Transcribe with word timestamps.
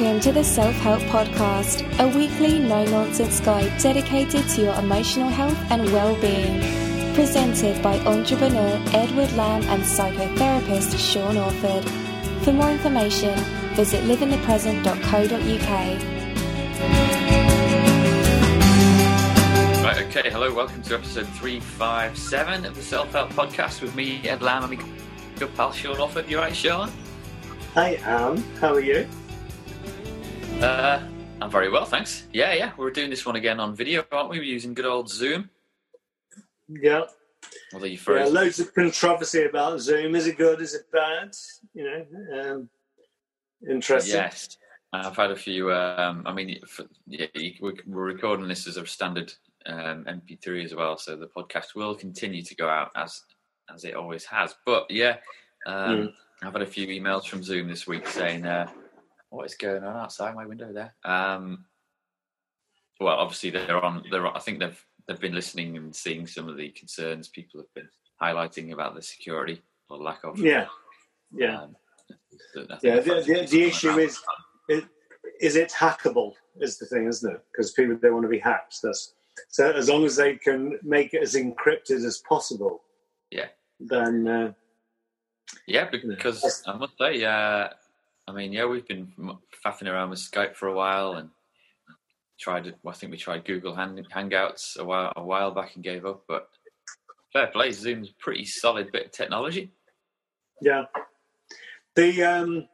Welcome 0.00 0.20
to 0.20 0.32
the 0.32 0.42
Self 0.42 0.74
Help 0.76 1.02
Podcast, 1.02 1.84
a 1.98 2.08
weekly 2.16 2.58
no 2.58 2.86
nonsense 2.86 3.38
guide 3.38 3.70
dedicated 3.82 4.48
to 4.48 4.62
your 4.62 4.74
emotional 4.76 5.28
health 5.28 5.58
and 5.70 5.92
well 5.92 6.18
being. 6.22 6.58
Presented 7.12 7.82
by 7.82 7.98
entrepreneur 8.06 8.82
Edward 8.94 9.30
Lamb 9.32 9.62
and 9.64 9.82
psychotherapist 9.82 10.98
Sean 10.98 11.36
Orford. 11.36 11.84
For 12.44 12.52
more 12.54 12.70
information, 12.70 13.38
visit 13.74 14.02
liveinthepresent.co.uk. 14.04 15.70
Right, 19.84 20.02
okay, 20.06 20.30
hello, 20.30 20.54
welcome 20.54 20.80
to 20.80 20.94
episode 20.94 21.28
357 21.28 22.64
of 22.64 22.74
the 22.74 22.82
Self 22.82 23.12
Help 23.12 23.34
Podcast 23.34 23.82
with 23.82 23.94
me, 23.94 24.26
Ed 24.26 24.40
Lamb, 24.40 24.64
and 24.64 24.78
my 24.78 24.84
good 25.38 25.54
pal 25.56 25.72
Sean 25.72 26.00
Orford. 26.00 26.26
You 26.26 26.38
right, 26.38 26.56
Sean? 26.56 26.90
I 27.76 27.96
am. 28.02 28.42
How 28.62 28.72
are 28.72 28.80
you? 28.80 29.06
Uh, 30.60 31.00
I'm 31.40 31.50
very 31.50 31.70
well, 31.70 31.86
thanks. 31.86 32.26
Yeah, 32.34 32.52
yeah, 32.52 32.72
we're 32.76 32.90
doing 32.90 33.08
this 33.08 33.24
one 33.24 33.36
again 33.36 33.58
on 33.60 33.74
video, 33.74 34.04
aren't 34.12 34.28
we? 34.28 34.38
We're 34.38 34.44
using 34.44 34.74
good 34.74 34.84
old 34.84 35.08
Zoom. 35.08 35.48
Yeah. 36.68 37.04
Although 37.72 37.86
you 37.86 37.98
Yeah, 38.06 38.24
loads 38.26 38.60
of 38.60 38.74
controversy 38.74 39.44
about 39.44 39.80
Zoom. 39.80 40.14
Is 40.14 40.26
it 40.26 40.36
good? 40.36 40.60
Is 40.60 40.74
it 40.74 40.82
bad? 40.92 41.34
You 41.72 41.84
know, 41.84 42.42
um, 42.52 42.68
interesting. 43.70 44.14
yes. 44.16 44.56
I've 44.92 45.16
had 45.16 45.30
a 45.30 45.36
few. 45.36 45.72
Um, 45.72 46.24
I 46.26 46.32
mean, 46.34 46.60
for, 46.68 46.84
yeah, 47.06 47.26
you- 47.34 47.54
we're 47.60 47.74
we're 47.86 48.04
recording 48.04 48.46
this 48.48 48.66
as 48.66 48.76
a 48.76 48.84
standard 48.86 49.32
um, 49.66 50.04
MP3 50.04 50.64
as 50.64 50.74
well, 50.74 50.98
so 50.98 51.16
the 51.16 51.28
podcast 51.28 51.74
will 51.74 51.94
continue 51.94 52.42
to 52.42 52.54
go 52.56 52.68
out 52.68 52.90
as 52.96 53.22
as 53.72 53.84
it 53.84 53.94
always 53.94 54.24
has. 54.26 54.54
But 54.66 54.90
yeah, 54.90 55.16
um, 55.64 56.12
I've 56.42 56.52
had 56.52 56.62
a 56.62 56.66
few 56.66 56.86
emails 56.88 57.26
from 57.26 57.42
Zoom 57.42 57.68
this 57.68 57.86
week 57.86 58.06
saying, 58.08 58.44
uh, 58.44 58.68
"What 59.30 59.46
is 59.46 59.54
going 59.54 59.82
on 59.82 59.96
outside 59.96 60.34
my 60.34 60.46
window 60.46 60.72
there?" 60.72 60.94
Um, 61.04 61.64
well, 63.00 63.16
obviously 63.16 63.50
they're 63.50 63.82
on. 63.82 64.04
They're. 64.10 64.26
on- 64.26 64.36
I 64.36 64.40
think 64.40 64.58
they've 64.60 64.84
they've 65.08 65.20
been 65.20 65.34
listening 65.34 65.76
and 65.76 65.94
seeing 65.96 66.26
some 66.26 66.48
of 66.48 66.56
the 66.56 66.68
concerns 66.70 67.28
people 67.28 67.60
have 67.60 67.72
been 67.74 67.88
highlighting 68.22 68.72
about 68.72 68.94
the 68.94 69.02
security 69.02 69.62
or 69.88 69.96
lack 69.98 70.22
of. 70.24 70.38
Yeah. 70.38 70.66
Yeah. 71.32 71.62
Um, 71.62 71.76
that 72.54 72.70
I 72.70 72.76
think 72.76 72.82
Yeah. 72.82 73.00
The, 73.00 73.22
the, 73.22 73.46
the 73.50 73.62
issue 73.62 73.98
is, 73.98 74.20
is, 74.68 74.82
is 75.40 75.56
it 75.56 75.70
hackable? 75.70 76.34
Is 76.60 76.78
the 76.78 76.86
thing, 76.86 77.06
isn't 77.06 77.32
it? 77.34 77.40
Because 77.50 77.72
people 77.72 77.96
don't 77.96 78.12
want 78.12 78.24
to 78.24 78.28
be 78.28 78.38
hacked. 78.38 78.76
That's 78.82 79.14
so. 79.48 79.70
As 79.72 79.88
long 79.88 80.04
as 80.04 80.16
they 80.16 80.34
can 80.36 80.78
make 80.82 81.14
it 81.14 81.22
as 81.22 81.34
encrypted 81.34 82.04
as 82.04 82.18
possible. 82.28 82.82
Yeah. 83.30 83.46
Then. 83.80 84.28
Uh, 84.28 84.52
Yeah, 85.66 85.88
because 85.90 86.62
I 86.66 86.76
must 86.76 86.98
say, 86.98 87.24
uh, 87.24 87.68
I 88.30 88.32
mean, 88.32 88.52
yeah, 88.52 88.64
we've 88.64 88.86
been 88.86 89.12
faffing 89.64 89.90
around 89.90 90.10
with 90.10 90.20
Skype 90.20 90.54
for 90.54 90.68
a 90.68 90.74
while 90.74 91.14
and 91.14 91.30
tried. 92.38 92.72
I 92.86 92.92
think 92.92 93.10
we 93.10 93.18
tried 93.18 93.44
Google 93.44 93.74
Hang- 93.74 94.06
Hangouts 94.14 94.78
a 94.78 94.84
while 94.84 95.12
a 95.16 95.22
while 95.22 95.50
back 95.50 95.74
and 95.74 95.82
gave 95.82 96.06
up. 96.06 96.22
But 96.28 96.48
fair 97.32 97.48
play, 97.48 97.72
Zoom's 97.72 98.10
pretty 98.20 98.44
solid 98.44 98.92
bit 98.92 99.06
of 99.06 99.12
technology. 99.12 99.72
Yeah. 100.62 100.84
The 101.96 102.22
um, 102.22 102.68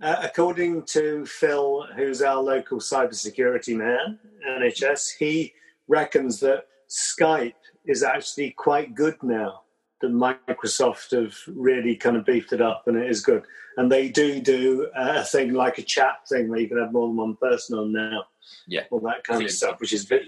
uh, 0.00 0.16
according 0.22 0.84
to 0.84 1.26
Phil, 1.26 1.86
who's 1.94 2.22
our 2.22 2.42
local 2.42 2.78
cybersecurity 2.78 3.76
man, 3.76 4.18
NHS, 4.48 5.18
he 5.18 5.52
reckons 5.86 6.40
that 6.40 6.64
Skype 6.88 7.52
is 7.84 8.02
actually 8.02 8.52
quite 8.52 8.94
good 8.94 9.22
now. 9.22 9.63
That 10.04 10.38
Microsoft 10.48 11.10
have 11.12 11.36
really 11.46 11.96
kind 11.96 12.16
of 12.16 12.24
beefed 12.24 12.52
it 12.52 12.60
up, 12.60 12.86
and 12.86 12.96
it 12.96 13.08
is 13.10 13.22
good. 13.22 13.42
And 13.76 13.90
they 13.90 14.08
do 14.08 14.40
do 14.40 14.88
a 14.94 15.24
thing 15.24 15.52
like 15.52 15.78
a 15.78 15.82
chat 15.82 16.28
thing 16.28 16.48
where 16.48 16.60
you 16.60 16.68
can 16.68 16.78
have 16.78 16.92
more 16.92 17.08
than 17.08 17.16
one 17.16 17.36
person 17.36 17.78
on 17.78 17.92
now. 17.92 18.24
Yeah. 18.66 18.82
all 18.90 19.00
that 19.00 19.24
kind 19.24 19.42
of 19.42 19.50
stuff, 19.50 19.80
which 19.80 19.94
is 19.94 20.04
bit, 20.04 20.22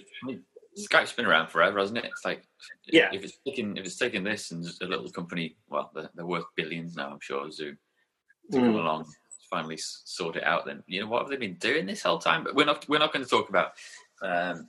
Skype's 0.79 1.13
been 1.13 1.27
around 1.27 1.49
forever, 1.49 1.79
hasn't 1.79 1.99
it? 1.99 2.07
It's 2.07 2.25
like, 2.25 2.43
Yeah. 2.87 3.11
if 3.13 3.25
it's 3.25 3.39
taking 3.47 3.77
if 3.77 3.85
it's 3.85 3.97
taking 3.99 4.25
this 4.25 4.51
and 4.53 4.67
a 4.81 4.87
little 4.87 5.11
company, 5.11 5.57
well, 5.69 5.91
they're, 5.95 6.09
they're 6.15 6.27
worth 6.27 6.47
billions 6.57 6.97
now, 6.97 7.11
I'm 7.11 7.21
sure. 7.21 7.51
Zoom 7.51 7.77
to 8.53 8.59
come 8.59 8.73
Mm. 8.73 8.81
along, 8.81 9.07
finally 9.51 9.77
sort 9.79 10.37
it 10.37 10.45
out. 10.45 10.65
Then 10.65 10.83
you 10.87 11.01
know 11.01 11.09
what 11.09 11.23
have 11.23 11.31
they 11.31 11.37
been 11.37 11.57
doing 11.57 11.85
this 11.87 12.03
whole 12.03 12.19
time? 12.19 12.43
But 12.43 12.55
we're 12.55 12.65
not 12.67 12.89
we're 12.89 12.99
not 12.99 13.13
going 13.13 13.25
to 13.25 13.31
talk 13.31 13.49
about 13.51 13.73
um, 14.23 14.69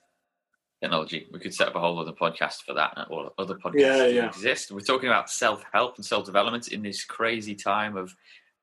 technology. 0.82 1.28
We 1.32 1.40
could 1.40 1.54
set 1.54 1.68
up 1.70 1.76
a 1.76 1.80
whole 1.80 2.00
other 2.00 2.12
podcast 2.12 2.64
for 2.66 2.74
that, 2.74 3.08
or 3.10 3.32
other 3.38 3.56
podcasts 3.56 3.80
Yeah, 3.80 4.06
yeah. 4.06 4.28
exist. 4.28 4.72
We're 4.72 4.80
talking 4.82 5.10
about 5.10 5.30
self 5.30 5.64
help 5.74 5.98
and 5.98 6.06
self 6.06 6.26
development 6.26 6.70
in 6.70 6.82
this 6.82 7.04
crazy 7.04 7.56
time 7.56 7.98
of 7.98 8.16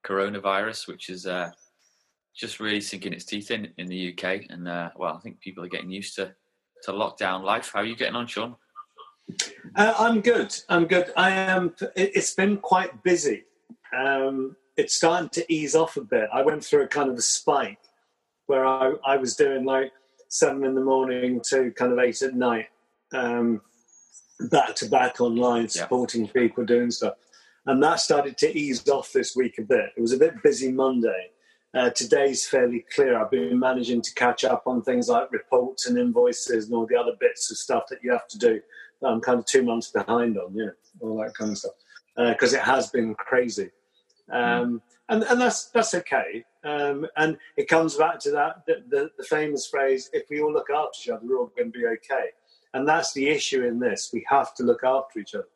coronavirus, 0.05 0.87
which 0.89 1.09
is 1.09 1.27
uh, 1.27 1.51
just 2.37 2.61
really 2.61 2.81
sinking 2.81 3.13
its 3.13 3.25
teeth 3.25 3.51
in 3.51 3.73
in 3.79 3.87
the 3.87 4.13
UK. 4.13 4.43
And 4.51 4.69
uh, 4.69 4.91
well, 4.97 5.15
I 5.15 5.21
think 5.21 5.41
people 5.41 5.65
are 5.65 5.69
getting 5.69 5.91
used 5.91 6.15
to 6.17 6.35
to 6.85 6.93
lockdown 6.93 7.43
life. 7.43 7.71
How 7.73 7.81
are 7.81 7.85
you 7.85 7.97
getting 7.97 8.17
on, 8.17 8.27
Sean? 8.27 8.57
Uh, 9.75 9.95
I'm 9.99 10.21
good. 10.21 10.55
I'm 10.69 10.87
good. 10.87 11.13
I 11.17 11.31
am. 11.31 11.75
It, 11.97 12.13
it's 12.15 12.35
been 12.35 12.59
quite 12.59 13.03
busy. 13.03 13.45
Um, 13.97 14.57
it's 14.77 14.97
starting 14.97 15.29
to 15.31 15.53
ease 15.53 15.75
off 15.75 15.97
a 15.97 16.03
bit. 16.03 16.29
I 16.33 16.43
went 16.43 16.65
through 16.65 16.83
a 16.83 16.89
kind 16.89 17.09
of 17.09 17.17
a 17.17 17.23
spike 17.23 17.79
where 18.47 18.67
I, 18.67 18.93
I 19.07 19.17
was 19.17 19.37
doing 19.37 19.65
like 19.65 19.93
seven 20.29 20.65
in 20.65 20.75
the 20.75 20.81
morning 20.81 21.41
to 21.51 21.71
kind 21.73 21.93
of 21.93 21.99
eight 21.99 22.23
at 22.23 22.35
night, 22.35 22.69
um, 23.13 23.61
back 24.51 24.75
to 24.77 24.89
back 24.89 25.21
online, 25.21 25.69
supporting 25.69 26.29
people 26.29 26.65
doing 26.65 26.91
stuff. 26.91 27.15
And 27.67 27.83
that 27.83 28.01
started 28.01 28.37
to 28.39 28.59
ease 28.59 28.87
off 28.89 29.13
this 29.13 29.35
week 29.35 29.59
a 29.59 29.63
bit. 29.63 29.91
It 29.97 30.01
was 30.01 30.13
a 30.13 30.19
bit 30.19 30.43
busy 30.43 30.71
Monday. 30.71 31.31
Uh, 31.73 31.91
today's 31.91 32.47
fairly 32.47 32.85
clear. 32.95 33.19
I've 33.19 33.31
been 33.31 33.59
managing 33.59 34.03
to 34.03 34.15
catch 34.15 34.45
up 34.45 34.65
on 34.67 34.83
things 34.83 35.09
like 35.09 35.33
reports 35.33 35.87
and 35.87 35.99
invoices 35.99 36.67
and 36.67 36.75
all 36.75 36.87
the 36.87 36.97
other 36.97 37.13
bits 37.19 37.51
of 37.51 37.57
stuff 37.57 37.85
that 37.91 37.99
you 38.03 38.13
have 38.13 38.29
to 38.29 38.39
do. 38.39 38.61
that 39.01 39.09
I'm 39.09 39.21
kind 39.21 39.39
of 39.39 39.45
two 39.45 39.63
months 39.63 39.91
behind 39.91 40.39
on, 40.39 40.55
yeah, 40.55 40.71
all 41.01 41.19
that 41.19 41.35
kind 41.35 41.53
of 41.53 41.59
stuff, 41.59 41.75
because 42.17 42.53
it 42.55 42.61
has 42.61 42.91
been 42.91 43.15
crazy, 43.15 43.71
um, 44.31 44.83
and 45.09 45.23
and 45.25 45.41
that's 45.41 45.67
that's 45.67 45.95
okay. 45.95 46.45
Um, 46.65 47.07
and 47.17 47.37
it 47.57 47.69
comes 47.69 47.97
back 47.97 48.19
to 48.21 48.31
that 48.33 48.65
the, 48.67 48.83
the, 48.89 49.11
the 49.19 49.25
famous 49.25 49.67
phrase: 49.67 50.11
"If 50.13 50.31
we 50.31 50.41
all 50.41 50.53
look 50.53 50.71
after 50.71 50.99
each 51.01 51.09
other, 51.11 51.27
we're 51.27 51.39
all 51.39 51.53
going 51.57 51.73
to 51.73 51.79
be 51.79 51.87
okay." 51.87 52.31
And 52.73 52.89
that's 52.89 53.13
the 53.13 53.29
issue 53.29 53.65
in 53.65 53.79
this. 53.79 54.11
We 54.13 54.27
have 54.29 54.55
to 54.57 54.65
look 54.65 54.83
after 54.83 55.21
each 55.21 55.35
other. 55.35 55.49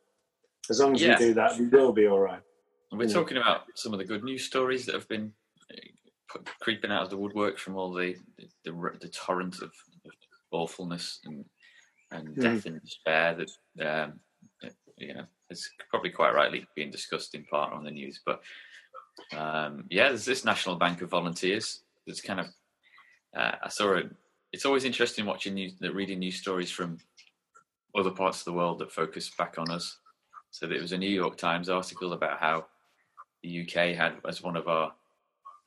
As 0.71 0.81
long 0.81 0.95
as 0.95 1.03
Yeah. 1.03 1.19
we 1.19 1.27
do 1.27 1.35
that, 1.35 1.59
we 1.59 1.67
will 1.67 1.93
be 1.93 2.07
all 2.07 2.21
right. 2.21 2.43
And 2.91 2.99
we're 2.99 3.09
talking 3.09 3.37
about 3.39 3.63
some 3.75 3.93
of 3.93 3.99
the 3.99 4.05
good 4.05 4.23
news 4.23 4.45
stories 4.45 4.87
that 4.87 4.95
have 4.95 5.09
been 5.09 5.33
put, 6.29 6.49
creeping 6.61 6.91
out 6.91 7.03
of 7.03 7.11
the 7.11 7.17
woodwork 7.17 7.59
from 7.59 7.77
all 7.77 7.93
the 7.93 8.17
the, 8.37 8.49
the, 8.65 8.99
the 9.01 9.09
torrent 9.09 9.57
of, 9.57 9.73
of 10.05 10.13
awfulness 10.51 11.21
and 11.25 11.45
and 12.11 12.29
Mm. 12.29 12.43
death 12.43 12.67
and 12.67 12.81
despair 12.81 13.35
that 13.35 14.07
um, 14.07 14.21
you 14.97 15.15
know 15.15 15.25
is 15.51 15.69
probably 15.91 16.11
quite 16.11 16.35
rightly 16.35 16.67
being 16.75 16.91
discussed 16.91 17.35
in 17.35 17.45
part 17.45 17.73
on 17.73 17.85
the 17.85 17.91
news. 17.91 18.21
But 18.25 18.43
um, 19.37 19.84
yeah, 19.91 20.09
there's 20.09 20.25
this 20.25 20.45
National 20.45 20.77
Bank 20.77 21.03
of 21.03 21.11
Volunteers. 21.11 21.81
That's 22.06 22.21
kind 22.21 22.41
of 22.41 22.47
uh, 23.37 23.56
I 23.62 23.69
saw 23.69 23.95
it. 23.95 24.11
It's 24.53 24.65
always 24.65 24.84
interesting 24.84 25.27
watching 25.27 25.55
news, 25.55 25.75
reading 25.93 26.21
news 26.21 26.37
stories 26.37 26.71
from 26.71 26.99
other 27.97 28.11
parts 28.11 28.41
of 28.41 28.45
the 28.47 28.53
world 28.53 28.79
that 28.79 28.93
focus 28.93 29.31
back 29.37 29.56
on 29.59 29.71
us. 29.71 29.99
So 30.51 30.67
there 30.67 30.81
was 30.81 30.93
a 30.93 30.99
New 30.99 31.11
York 31.11 31.37
Times 31.37 31.69
article 31.69 32.15
about 32.15 32.39
how 32.41 32.67
the 33.43 33.62
UK 33.62 33.95
had 33.95 34.15
as 34.27 34.43
one 34.43 34.56
of 34.56 34.67
our, 34.69 34.93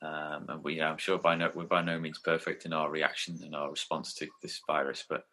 um, 0.02 0.46
and 0.48 0.64
we, 0.64 0.82
I'm 0.82 0.98
sure 0.98 1.18
by 1.18 1.36
no, 1.36 1.50
we're 1.54 1.64
by 1.64 1.82
no 1.82 1.98
means 2.00 2.18
perfect 2.18 2.66
in 2.66 2.72
our 2.72 2.90
reaction 2.90 3.38
and 3.44 3.54
our 3.54 3.70
response 3.70 4.14
to 4.14 4.28
this 4.42 4.60
virus, 4.66 5.04
but 5.08 5.24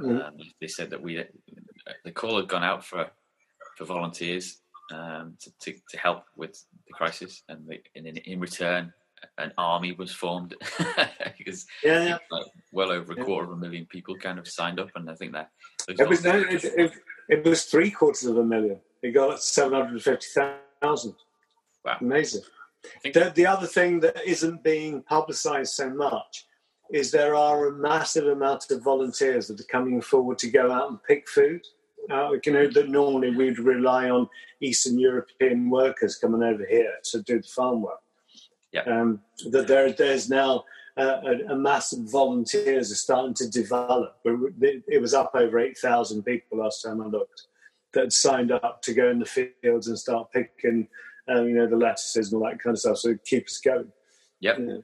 Mm. 0.00 0.26
um, 0.26 0.36
they 0.58 0.66
said 0.68 0.88
that 0.88 1.02
we, 1.02 1.22
the 2.04 2.10
call 2.12 2.38
had 2.38 2.48
gone 2.48 2.64
out 2.64 2.82
for 2.82 3.10
for 3.76 3.84
volunteers 3.84 4.61
um, 4.90 5.36
to, 5.40 5.50
to 5.60 5.78
to 5.90 5.98
help 5.98 6.24
with 6.36 6.64
the 6.86 6.92
crisis, 6.92 7.42
and, 7.48 7.66
they, 7.66 7.82
and 7.94 8.06
in, 8.06 8.16
in 8.18 8.40
return, 8.40 8.92
an 9.38 9.52
army 9.58 9.92
was 9.92 10.12
formed 10.12 10.54
because 11.38 11.66
Yeah, 11.84 12.04
yeah. 12.04 12.18
like, 12.30 12.46
well 12.72 12.90
over 12.90 13.12
a 13.12 13.24
quarter 13.24 13.46
of 13.46 13.52
a 13.52 13.56
million 13.56 13.86
people 13.86 14.16
kind 14.16 14.38
of 14.38 14.48
signed 14.48 14.80
up, 14.80 14.90
and 14.94 15.08
I 15.08 15.14
think 15.14 15.32
that 15.32 15.50
It 15.88 16.08
was 16.08 16.24
no, 16.24 16.38
it, 16.38 16.64
it, 16.64 16.92
it 17.28 17.44
was 17.44 17.64
three 17.64 17.90
quarters 17.90 18.24
of 18.24 18.36
a 18.38 18.44
million. 18.44 18.80
It 19.02 19.12
got 19.12 19.42
seven 19.42 19.74
hundred 19.74 20.02
fifty 20.02 20.26
thousand. 20.80 21.14
Wow. 21.84 21.98
Amazing. 22.00 22.42
The, 23.04 23.32
the 23.34 23.46
other 23.46 23.66
thing 23.66 24.00
that 24.00 24.16
isn't 24.26 24.64
being 24.64 25.02
publicised 25.02 25.74
so 25.74 25.90
much 25.90 26.46
is 26.92 27.10
there 27.10 27.34
are 27.34 27.68
a 27.68 27.72
massive 27.72 28.26
amount 28.26 28.70
of 28.70 28.82
volunteers 28.82 29.48
that 29.48 29.60
are 29.60 29.64
coming 29.64 30.00
forward 30.00 30.38
to 30.38 30.50
go 30.50 30.70
out 30.70 30.90
and 30.90 31.02
pick 31.04 31.28
food. 31.28 31.62
Uh, 32.10 32.32
you 32.44 32.52
know 32.52 32.66
that 32.68 32.88
normally 32.88 33.30
we'd 33.30 33.58
rely 33.58 34.10
on 34.10 34.28
Eastern 34.60 34.98
European 34.98 35.70
workers 35.70 36.16
coming 36.16 36.42
over 36.42 36.66
here 36.66 36.92
to 37.04 37.22
do 37.22 37.40
the 37.40 37.48
farm 37.48 37.82
work. 37.82 38.00
Yeah. 38.72 38.82
Um, 38.82 39.20
that 39.50 39.68
there, 39.68 39.92
there's 39.92 40.28
now 40.28 40.64
uh, 40.96 41.20
a, 41.24 41.54
a 41.54 41.56
of 41.92 42.10
volunteers 42.10 42.90
are 42.90 42.96
starting 42.96 43.34
to 43.34 43.48
develop. 43.48 44.16
It 44.24 45.00
was 45.00 45.14
up 45.14 45.32
over 45.34 45.58
eight 45.58 45.78
thousand 45.78 46.24
people 46.24 46.58
last 46.58 46.82
time 46.82 47.00
I 47.00 47.06
looked 47.06 47.46
that 47.92 48.12
signed 48.12 48.50
up 48.50 48.82
to 48.82 48.94
go 48.94 49.10
in 49.10 49.18
the 49.18 49.52
fields 49.62 49.88
and 49.88 49.98
start 49.98 50.32
picking, 50.32 50.88
um, 51.28 51.46
you 51.46 51.54
know, 51.54 51.66
the 51.66 51.76
lettuces 51.76 52.32
and 52.32 52.42
all 52.42 52.48
that 52.48 52.58
kind 52.58 52.74
of 52.74 52.80
stuff. 52.80 52.96
So 52.98 53.10
it 53.10 53.24
keep 53.24 53.46
us 53.46 53.58
going. 53.58 53.92
Yep. 54.40 54.58
Yeah. 54.58 54.76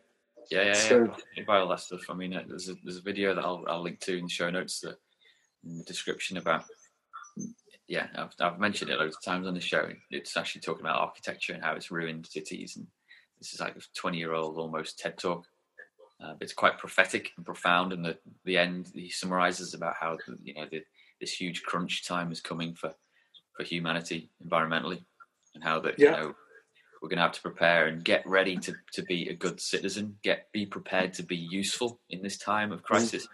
Yeah, 0.51 0.63
yeah, 0.63 0.73
so, 0.73 1.15
yeah. 1.37 1.45
Buy 1.47 1.59
all 1.59 1.69
that 1.69 1.81
stuff. 1.81 2.01
I 2.09 2.15
mean, 2.15 2.35
uh, 2.35 2.43
there's 2.49 2.71
a 2.71 2.75
there's 2.83 2.97
a 2.97 3.03
video 3.03 3.35
that 3.35 3.45
I'll 3.45 3.65
I'll 3.69 3.83
link 3.83 4.01
to 4.01 4.17
in 4.17 4.25
the 4.25 4.31
show 4.31 4.49
notes 4.49 4.81
that 4.81 4.97
in 5.63 5.77
the 5.77 5.85
description 5.85 6.39
about. 6.39 6.65
Yeah, 7.89 8.07
I've, 8.15 8.35
I've 8.39 8.61
mentioned 8.61 8.91
it 8.91 8.99
loads 8.99 9.17
of 9.17 9.23
times 9.23 9.47
on 9.47 9.55
the 9.55 9.61
show. 9.61 9.89
It's 10.11 10.37
actually 10.37 10.61
talking 10.61 10.85
about 10.85 11.01
architecture 11.01 11.55
and 11.55 11.65
how 11.65 11.75
it's 11.75 11.91
ruined 11.91 12.27
cities, 12.27 12.77
and 12.77 12.87
this 13.39 13.55
is 13.55 13.61
like 13.61 13.77
a 13.77 13.81
20 13.97 14.19
year 14.19 14.35
old 14.35 14.59
almost 14.59 14.99
TED 14.99 15.17
talk. 15.17 15.47
Uh, 16.23 16.35
it's 16.41 16.53
quite 16.53 16.79
prophetic 16.79 17.31
and 17.37 17.47
profound, 17.47 17.93
and 17.93 18.05
the 18.05 18.19
the 18.45 18.59
end 18.59 18.91
he 18.95 19.09
summarizes 19.09 19.73
about 19.73 19.95
how 19.99 20.19
you 20.43 20.55
know 20.55 20.67
the, 20.71 20.83
this 21.21 21.33
huge 21.33 21.63
crunch 21.63 22.07
time 22.07 22.31
is 22.31 22.41
coming 22.41 22.75
for 22.75 22.93
for 23.57 23.65
humanity 23.65 24.31
environmentally, 24.47 25.03
and 25.55 25.65
how 25.65 25.81
that 25.81 25.99
yeah. 25.99 26.07
you 26.07 26.13
know 26.13 26.35
we're 27.01 27.09
going 27.09 27.19
to 27.19 27.23
have 27.23 27.33
to 27.33 27.43
prepare 27.43 27.87
and 27.87 28.05
get 28.05 28.27
ready 28.27 28.57
to, 28.57 28.75
to 28.93 29.03
be 29.05 29.29
a 29.29 29.35
good 29.35 29.61
citizen, 29.61 30.17
get 30.23 30.49
be 30.53 30.67
prepared 30.67 31.15
to 31.15 31.23
be 31.23 31.37
useful 31.37 32.01
in 32.11 32.23
this 32.23 32.37
time 32.37 32.73
of 32.73 32.83
crisis. 32.83 33.27
Mm. 33.27 33.29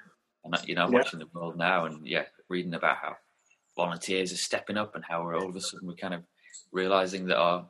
And 0.44 0.68
you 0.68 0.74
know, 0.74 0.84
I'm 0.84 0.92
yeah. 0.92 0.98
watching 0.98 1.18
the 1.18 1.28
world 1.34 1.56
now, 1.56 1.86
and 1.86 2.06
yeah, 2.06 2.24
reading 2.48 2.74
about 2.74 2.98
how 2.98 3.16
volunteers 3.76 4.32
are 4.32 4.36
stepping 4.36 4.76
up 4.76 4.94
and 4.94 5.04
how 5.08 5.22
we're 5.22 5.36
all 5.36 5.48
of 5.48 5.56
a 5.56 5.60
sudden 5.60 5.88
we're 5.88 5.94
kind 5.94 6.14
of 6.14 6.22
realizing 6.72 7.26
that 7.26 7.38
our 7.38 7.66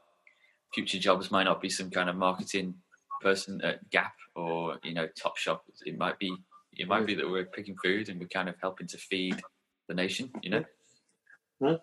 future 0.74 0.98
jobs 0.98 1.30
might 1.30 1.44
not 1.44 1.60
be 1.60 1.70
some 1.70 1.90
kind 1.90 2.08
of 2.10 2.16
marketing 2.16 2.74
person 3.20 3.60
at 3.62 3.88
Gap 3.90 4.14
or 4.34 4.78
you 4.82 4.94
know 4.94 5.08
Top 5.16 5.36
Shop. 5.36 5.64
It 5.84 5.98
might 5.98 6.18
be 6.18 6.34
it 6.72 6.88
might 6.88 7.06
be 7.06 7.14
that 7.14 7.28
we're 7.28 7.44
picking 7.44 7.76
food 7.82 8.08
and 8.08 8.20
we're 8.20 8.28
kind 8.28 8.48
of 8.48 8.56
helping 8.60 8.86
to 8.88 8.98
feed 8.98 9.40
the 9.88 9.94
nation. 9.94 10.30
You 10.42 10.50
know. 10.50 11.78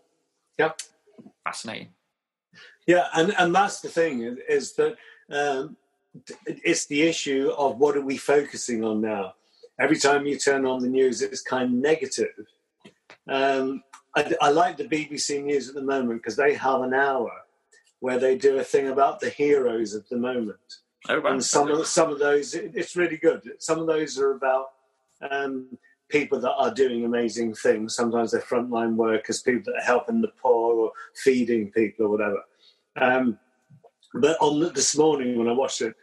Yeah. 0.58 0.72
Fascinating. 1.44 1.90
Yeah, 2.88 3.08
and, 3.14 3.34
and 3.38 3.56
that's 3.56 3.80
the 3.80 3.90
thing 3.90 4.38
is 4.50 4.74
that 4.74 4.98
um, 5.32 5.78
it's 6.46 6.88
the 6.88 7.04
issue 7.04 7.52
of 7.58 7.78
what 7.78 7.96
are 7.96 8.02
we 8.02 8.18
focusing 8.18 8.84
on 8.84 9.02
now. 9.02 9.34
Every 9.80 9.98
time 9.98 10.26
you 10.26 10.38
turn 10.38 10.66
on 10.66 10.82
the 10.82 10.90
news, 10.90 11.22
it's 11.22 11.42
kind 11.42 11.66
of 11.66 11.72
negative. 11.72 12.34
Um, 13.28 13.84
I, 14.16 14.36
I 14.42 14.50
like 14.50 14.78
the 14.78 14.86
BBC 14.86 15.44
News 15.44 15.70
at 15.70 15.76
the 15.76 15.82
moment 15.82 16.22
because 16.22 16.36
they 16.36 16.54
have 16.54 16.82
an 16.82 16.94
hour 16.94 17.32
where 18.00 18.20
they 18.20 18.38
do 18.38 18.58
a 18.58 18.64
thing 18.64 18.90
about 18.90 19.20
the 19.20 19.30
heroes 19.30 19.94
of 19.94 20.08
the 20.10 20.18
moment. 20.18 20.58
Oh, 21.10 21.20
wow. 21.22 21.32
And 21.32 21.44
some 21.44 21.70
of 21.70 21.88
some 21.88 22.12
of 22.12 22.20
those, 22.20 22.54
it's 22.54 22.96
really 22.96 23.18
good. 23.18 23.42
Some 23.60 23.80
of 23.80 23.88
those 23.88 24.20
are 24.20 24.32
about 24.32 24.72
um, 25.30 25.78
people 26.10 26.40
that 26.42 26.54
are 26.54 26.74
doing 26.74 27.06
amazing 27.06 27.56
things. 27.56 27.96
Sometimes 27.96 28.32
they're 28.32 28.42
frontline 28.42 28.96
workers, 28.96 29.42
people 29.42 29.72
that 29.72 29.82
are 29.82 29.86
helping 29.86 30.22
the 30.22 30.32
poor 30.42 30.76
or 30.76 30.92
feeding 31.16 31.72
people 31.72 32.08
or 32.08 32.10
whatever. 32.10 32.44
Um, 32.98 33.40
but 34.16 34.38
on 34.42 34.60
the, 34.60 34.70
this 34.70 34.98
morning 34.98 35.38
when 35.38 35.48
I 35.48 35.54
watched 35.54 35.82
it, 35.82 35.96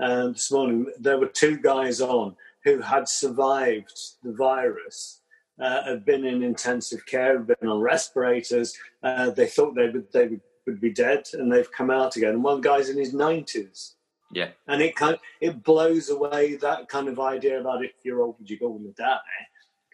um, 0.00 0.32
this 0.32 0.52
morning 0.52 0.86
there 1.00 1.18
were 1.18 1.26
two 1.26 1.56
guys 1.56 2.00
on 2.00 2.36
who 2.64 2.80
had 2.80 3.08
survived 3.08 3.98
the 4.22 4.32
virus, 4.32 5.20
uh, 5.60 5.84
had 5.84 6.04
been 6.04 6.24
in 6.24 6.42
intensive 6.42 7.06
care, 7.06 7.38
had 7.38 7.46
been 7.46 7.68
on 7.68 7.80
respirators. 7.80 8.76
Uh, 9.02 9.30
they 9.30 9.46
thought 9.46 9.74
they 9.74 9.88
would 9.88 10.10
they 10.12 10.28
would, 10.66 10.80
be 10.80 10.90
dead, 10.90 11.28
and 11.34 11.52
they've 11.52 11.70
come 11.70 11.90
out 11.90 12.16
again. 12.16 12.30
And 12.30 12.44
one 12.44 12.60
guy's 12.60 12.88
in 12.88 12.98
his 12.98 13.12
nineties. 13.12 13.96
Yeah, 14.32 14.48
and 14.66 14.82
it 14.82 14.96
kind 14.96 15.14
of, 15.14 15.20
it 15.40 15.62
blows 15.62 16.08
away 16.08 16.56
that 16.56 16.88
kind 16.88 17.08
of 17.08 17.20
idea 17.20 17.60
about 17.60 17.84
if 17.84 17.92
you're 18.02 18.22
old, 18.22 18.36
would 18.38 18.50
you 18.50 18.58
go 18.58 18.74
and 18.74 18.94
die? 18.96 19.18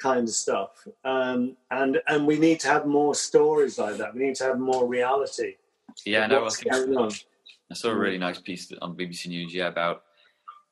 kind 0.00 0.26
of 0.26 0.34
stuff. 0.34 0.88
Um, 1.04 1.56
and 1.70 2.00
and 2.08 2.26
we 2.26 2.38
need 2.38 2.58
to 2.60 2.68
have 2.68 2.86
more 2.86 3.14
stories 3.14 3.78
like 3.78 3.98
that. 3.98 4.14
We 4.14 4.24
need 4.24 4.34
to 4.36 4.44
have 4.44 4.58
more 4.58 4.86
reality. 4.86 5.54
Yeah, 6.04 6.26
no, 6.26 6.44
I, 6.44 7.10
I 7.70 7.74
saw 7.74 7.90
a 7.90 7.94
really 7.94 8.18
nice 8.18 8.40
piece 8.40 8.72
on 8.80 8.96
BBC 8.96 9.26
News, 9.28 9.54
yeah, 9.54 9.68
about 9.68 10.02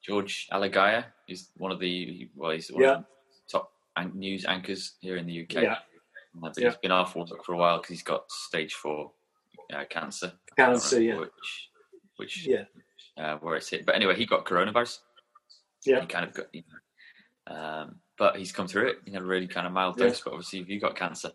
George 0.02 0.49
Alagiah. 0.52 1.05
He's 1.26 1.50
one 1.56 1.70
of 1.70 1.79
the 1.79 2.29
well, 2.35 2.52
he's 2.52 2.70
one 2.70 2.82
yeah. 2.82 2.96
of 2.96 3.05
news 4.05 4.45
anchors 4.45 4.95
here 5.00 5.17
in 5.17 5.27
the 5.27 5.43
UK. 5.43 5.62
Yeah. 5.62 5.77
And 6.43 6.55
he's 6.56 6.77
been 6.77 6.93
off 6.93 7.17
work 7.17 7.45
for 7.45 7.55
a 7.55 7.56
while 7.56 7.79
because 7.79 7.91
he's 7.91 8.03
got 8.03 8.31
stage 8.31 8.75
four 8.75 9.12
uh, 9.73 9.85
cancer. 9.91 10.33
Cancer, 10.56 11.00
yeah. 11.00 11.19
Which, 11.19 11.31
which 12.17 12.47
yeah, 12.47 12.65
uh, 13.17 13.37
where 13.39 13.56
it's 13.56 13.69
hit. 13.69 13.87
But 13.87 13.97
anyway, 13.97 14.15
he 14.17 14.27
got 14.27 14.45
coronavirus. 14.45 14.99
Yeah. 15.85 16.00
He 16.00 16.06
kind 16.06 16.25
of 16.25 16.35
got, 16.35 16.47
you 16.53 16.62
know, 16.69 17.56
um, 17.56 17.97
but 18.19 18.37
he's 18.37 18.53
come 18.53 18.69
through 18.69 18.89
it 18.89 18.97
in 19.06 19.17
a 19.17 19.23
really 19.23 19.47
kind 19.47 19.67
of 19.67 19.73
mild 19.73 19.97
dose. 19.97 20.19
Yeah. 20.19 20.23
But 20.25 20.33
obviously, 20.35 20.61
if 20.61 20.69
you've 20.69 20.83
got 20.83 20.97
cancer, 20.97 21.31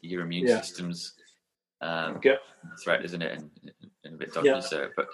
your 0.00 0.22
immune 0.22 0.46
yeah. 0.46 0.60
system's 0.60 1.14
um, 1.80 2.20
yeah. 2.24 2.36
threat, 2.82 3.04
isn't 3.04 3.22
it? 3.22 3.38
And, 3.38 3.50
and 4.04 4.14
a 4.14 4.16
bit 4.16 4.32
dodgy. 4.32 4.48
Yeah. 4.48 4.60
So, 4.60 4.88
but 4.96 5.06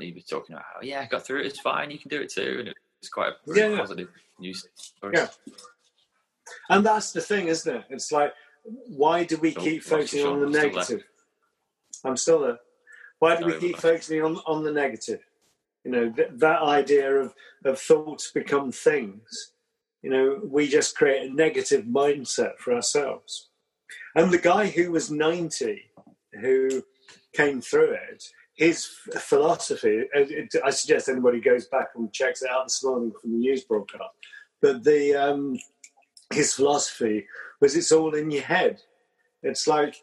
he 0.00 0.12
was 0.12 0.24
talking 0.24 0.54
about 0.54 0.64
how 0.74 0.80
yeah, 0.82 1.00
I 1.00 1.06
got 1.06 1.26
through 1.26 1.40
it. 1.40 1.46
It's 1.46 1.60
fine. 1.60 1.90
You 1.90 1.98
can 1.98 2.08
do 2.08 2.20
it 2.20 2.30
too. 2.30 2.56
And 2.60 2.74
it's 3.00 3.08
quite 3.08 3.32
a 3.32 3.54
yeah, 3.54 3.76
positive 3.76 4.08
news. 4.38 4.66
Yeah. 5.12 5.28
And 6.68 6.84
that's 6.84 7.12
the 7.12 7.20
thing, 7.20 7.48
isn't 7.48 7.76
it? 7.76 7.84
It's 7.90 8.12
like, 8.12 8.32
why 8.64 9.24
do 9.24 9.36
we 9.38 9.52
keep 9.52 9.82
focusing 9.82 10.26
on 10.26 10.40
the 10.40 10.46
I'm 10.46 10.52
negative? 10.52 10.84
Still 10.84 12.10
I'm 12.10 12.16
still 12.16 12.40
there. 12.40 12.58
Why 13.18 13.36
do 13.36 13.46
we 13.46 13.58
keep 13.58 13.76
focusing 13.78 14.22
on 14.22 14.36
on 14.46 14.62
the 14.62 14.72
negative? 14.72 15.20
You 15.84 15.90
know, 15.90 16.10
th- 16.10 16.30
that 16.34 16.62
idea 16.62 17.14
of 17.14 17.34
of 17.64 17.80
thoughts 17.80 18.30
become 18.30 18.70
things. 18.70 19.52
You 20.02 20.10
know, 20.10 20.40
we 20.44 20.68
just 20.68 20.96
create 20.96 21.28
a 21.28 21.34
negative 21.34 21.84
mindset 21.84 22.58
for 22.58 22.74
ourselves. 22.74 23.48
And 24.14 24.30
the 24.30 24.38
guy 24.38 24.66
who 24.66 24.92
was 24.92 25.10
90 25.10 25.82
who 26.40 26.84
came 27.34 27.60
through 27.60 27.92
it, 27.92 28.24
his 28.54 28.86
philosophy, 28.86 30.04
I 30.64 30.70
suggest 30.70 31.08
anybody 31.08 31.40
goes 31.40 31.66
back 31.66 31.88
and 31.96 32.12
checks 32.12 32.42
it 32.42 32.50
out 32.50 32.66
this 32.66 32.82
morning 32.84 33.12
from 33.20 33.32
the 33.32 33.38
news 33.38 33.64
broadcast, 33.64 34.02
but 34.60 34.84
the 34.84 35.14
um, 35.14 35.56
his 36.32 36.54
philosophy 36.54 37.26
was 37.60 37.76
it's 37.76 37.92
all 37.92 38.14
in 38.14 38.30
your 38.30 38.42
head. 38.42 38.80
It's 39.42 39.66
like 39.66 39.96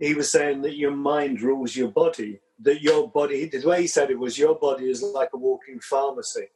he 0.00 0.14
was 0.14 0.30
saying 0.30 0.62
that 0.62 0.76
your 0.76 0.94
mind 0.94 1.40
rules 1.40 1.76
your 1.76 1.88
body, 1.88 2.40
that 2.60 2.82
your 2.82 3.10
body, 3.10 3.46
the 3.46 3.66
way 3.66 3.82
he 3.82 3.86
said 3.86 4.10
it 4.10 4.18
was 4.18 4.38
your 4.38 4.54
body 4.54 4.88
is 4.88 5.02
like 5.02 5.30
a 5.34 5.38
walking 5.38 5.80
pharmacy. 5.80 6.48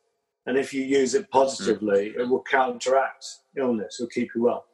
And 0.47 0.59
if 0.59 0.75
you 0.75 0.83
use 0.83 1.15
it 1.15 1.31
positively, 1.31 2.11
mm. 2.11 2.21
it 2.21 2.29
will 2.29 2.43
counteract 2.43 3.25
illness, 3.57 3.99
it 3.99 4.03
will 4.03 4.09
keep 4.09 4.31
you 4.35 4.43
well. 4.45 4.67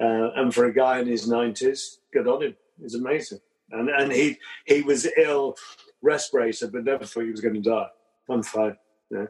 Uh, 0.00 0.30
and 0.36 0.54
for 0.54 0.66
a 0.66 0.72
guy 0.72 1.00
in 1.00 1.08
his 1.08 1.28
90s, 1.28 1.96
good 2.12 2.28
on 2.28 2.42
him. 2.42 2.56
It's 2.80 2.94
amazing 2.94 3.40
and 3.70 3.88
and 3.88 4.12
he 4.12 4.38
he 4.64 4.82
was 4.82 5.06
ill, 5.16 5.56
respirator, 6.02 6.68
but 6.68 6.84
never 6.84 7.04
thought 7.04 7.24
he 7.24 7.30
was 7.30 7.40
going 7.40 7.54
to 7.54 7.60
die. 7.60 7.88
I'm 8.28 8.42
fine. 8.42 8.76
Yeah. 9.10 9.26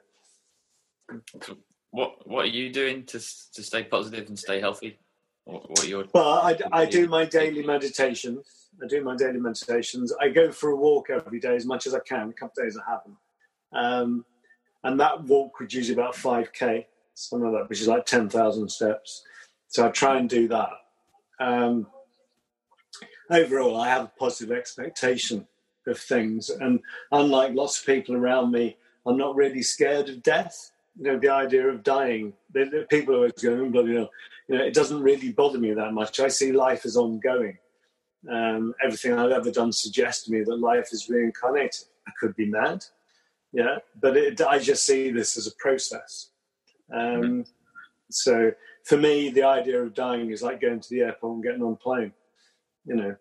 What 1.91 2.27
What 2.27 2.45
are 2.47 2.49
you 2.49 2.71
doing 2.71 3.05
to 3.05 3.19
to 3.19 3.63
stay 3.63 3.85
positive 3.85 4.29
and 4.29 4.39
stay 4.39 4.61
healthy? 4.61 4.99
What, 5.45 5.71
what 5.71 5.89
your 5.89 6.05
well, 6.13 6.29
I, 6.29 6.57
I 6.73 6.85
do 6.85 7.09
my 7.09 7.25
daily 7.25 7.65
meditations. 7.65 8.69
I 8.83 8.87
do 8.87 9.03
my 9.03 9.17
daily 9.17 9.41
meditations. 9.41 10.13
I 10.21 10.29
go 10.29 10.53
for 10.53 10.71
a 10.71 10.77
walk 10.77 11.11
every 11.11 11.41
day 11.41 11.57
as 11.57 11.65
much 11.65 11.87
as 11.87 11.95
I 11.95 12.01
can. 12.01 12.29
A 12.29 12.33
couple 12.33 12.63
of 12.63 12.67
days 12.67 12.79
I 12.79 12.91
haven't, 12.91 13.17
um, 13.73 14.25
and 14.85 15.01
that 15.01 15.25
walk 15.25 15.59
would 15.59 15.73
usually 15.73 15.99
about 15.99 16.15
five 16.15 16.53
k, 16.53 16.87
something 17.15 17.51
like 17.51 17.63
that, 17.63 17.69
which 17.69 17.81
is 17.81 17.89
like 17.89 18.05
ten 18.05 18.29
thousand 18.29 18.69
steps. 18.69 19.25
So 19.69 19.87
I 19.87 19.91
try 19.91 20.19
and 20.19 20.29
do 20.29 20.49
that. 20.49 20.71
Um, 21.41 21.87
overall, 23.31 23.81
I 23.81 23.89
have 23.89 24.05
a 24.05 24.13
positive 24.19 24.57
expectation 24.57 25.47
of 25.87 25.99
things. 25.99 26.51
And 26.51 26.81
unlike 27.13 27.55
lots 27.55 27.81
of 27.81 27.87
people 27.87 28.15
around 28.15 28.53
me, 28.53 28.77
I'm 29.07 29.17
not 29.17 29.37
really 29.37 29.63
scared 29.63 30.09
of 30.09 30.23
death. 30.23 30.73
You 30.99 31.05
know, 31.05 31.19
the 31.19 31.31
idea 31.31 31.69
of 31.69 31.83
dying, 31.83 32.33
people 32.91 33.15
are 33.15 33.19
always 33.19 33.33
going, 33.33 33.61
oh, 33.61 33.71
bloody 33.71 33.95
hell. 33.95 34.11
You 34.49 34.59
know, 34.59 34.65
it 34.65 34.75
doesn't 34.75 35.03
really 35.03 35.33
bother 35.33 35.59
me 35.59 35.73
that 35.73 35.93
much. 35.93 36.21
I 36.21 36.29
see 36.29 36.53
life 36.53 36.85
as 36.85 36.97
ongoing. 36.97 37.59
Um, 38.29 38.75
everything 38.83 39.13
I've 39.13 39.31
ever 39.31 39.51
done 39.51 39.73
suggests 39.73 40.25
to 40.25 40.33
me 40.33 40.43
that 40.43 40.57
life 40.57 40.89
is 40.93 41.09
reincarnated. 41.09 41.85
I 42.07 42.11
could 42.19 42.35
be 42.35 42.47
mad, 42.47 42.85
yeah, 43.53 43.77
but 44.01 44.17
it, 44.17 44.41
I 44.41 44.59
just 44.59 44.85
see 44.85 45.11
this 45.11 45.37
as 45.37 45.47
a 45.47 45.55
process. 45.57 46.31
Um, 46.93 47.45
so 48.11 48.51
for 48.85 48.97
me, 48.97 49.31
the 49.31 49.45
idea 49.45 49.81
of 49.81 49.95
dying 49.95 50.31
is 50.31 50.43
like 50.43 50.61
going 50.61 50.81
to 50.81 50.91
the 50.91 51.03
airport 51.03 51.35
and 51.35 51.45
getting 51.45 51.63
on 51.63 51.75
a 51.75 51.77
plane 51.77 52.13
you 52.89 52.97
know. 52.97 53.17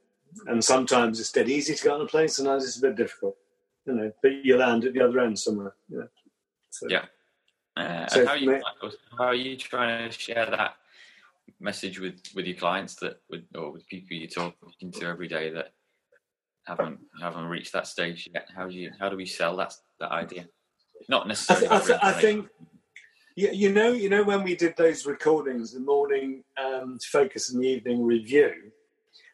And 0.47 0.63
sometimes 0.63 1.19
it's 1.19 1.31
dead 1.31 1.49
easy 1.49 1.75
to 1.75 1.83
get 1.83 1.93
on 1.93 2.01
a 2.01 2.05
plane. 2.05 2.27
Sometimes 2.27 2.65
it's 2.65 2.77
a 2.77 2.81
bit 2.81 2.95
difficult, 2.95 3.35
you 3.85 3.93
know. 3.93 4.11
But 4.21 4.43
you 4.43 4.57
land 4.57 4.85
at 4.85 4.93
the 4.93 5.01
other 5.01 5.19
end 5.19 5.37
somewhere, 5.37 5.75
you 5.89 5.99
know. 5.99 6.07
So, 6.69 6.87
yeah. 6.89 7.05
Uh, 7.77 8.07
so 8.07 8.25
how, 8.25 8.31
are 8.31 8.37
you, 8.37 8.51
me, 8.51 8.61
how 9.17 9.25
are 9.25 9.35
you 9.35 9.55
trying 9.55 10.09
to 10.09 10.17
share 10.17 10.47
that 10.47 10.75
message 11.59 11.99
with, 11.99 12.19
with 12.35 12.45
your 12.45 12.57
clients 12.57 12.95
that 12.95 13.21
with, 13.29 13.43
or 13.55 13.71
with 13.71 13.87
people 13.87 14.17
you're 14.17 14.27
talking 14.27 14.91
to 14.91 15.05
every 15.05 15.27
day 15.27 15.51
that 15.51 15.73
haven't 16.65 16.99
haven't 17.21 17.45
reached 17.45 17.73
that 17.73 17.87
stage 17.87 18.29
yet? 18.33 18.47
How 18.55 18.67
do 18.67 18.73
you 18.73 18.91
how 18.99 19.09
do 19.09 19.15
we 19.15 19.25
sell 19.25 19.55
that 19.57 19.73
that 19.99 20.11
idea? 20.11 20.47
Not 21.07 21.27
necessarily. 21.27 21.67
I, 21.67 21.79
th- 21.79 21.99
I, 22.01 22.11
th- 22.11 22.15
I 22.15 22.21
think 22.21 22.47
you, 23.35 23.49
you 23.53 23.71
know 23.71 23.91
you 23.91 24.09
know 24.09 24.23
when 24.23 24.43
we 24.43 24.55
did 24.55 24.75
those 24.75 25.05
recordings, 25.05 25.73
the 25.73 25.79
morning 25.79 26.43
um, 26.61 26.97
focus 27.11 27.51
and 27.51 27.63
the 27.63 27.67
evening 27.67 28.03
review. 28.03 28.53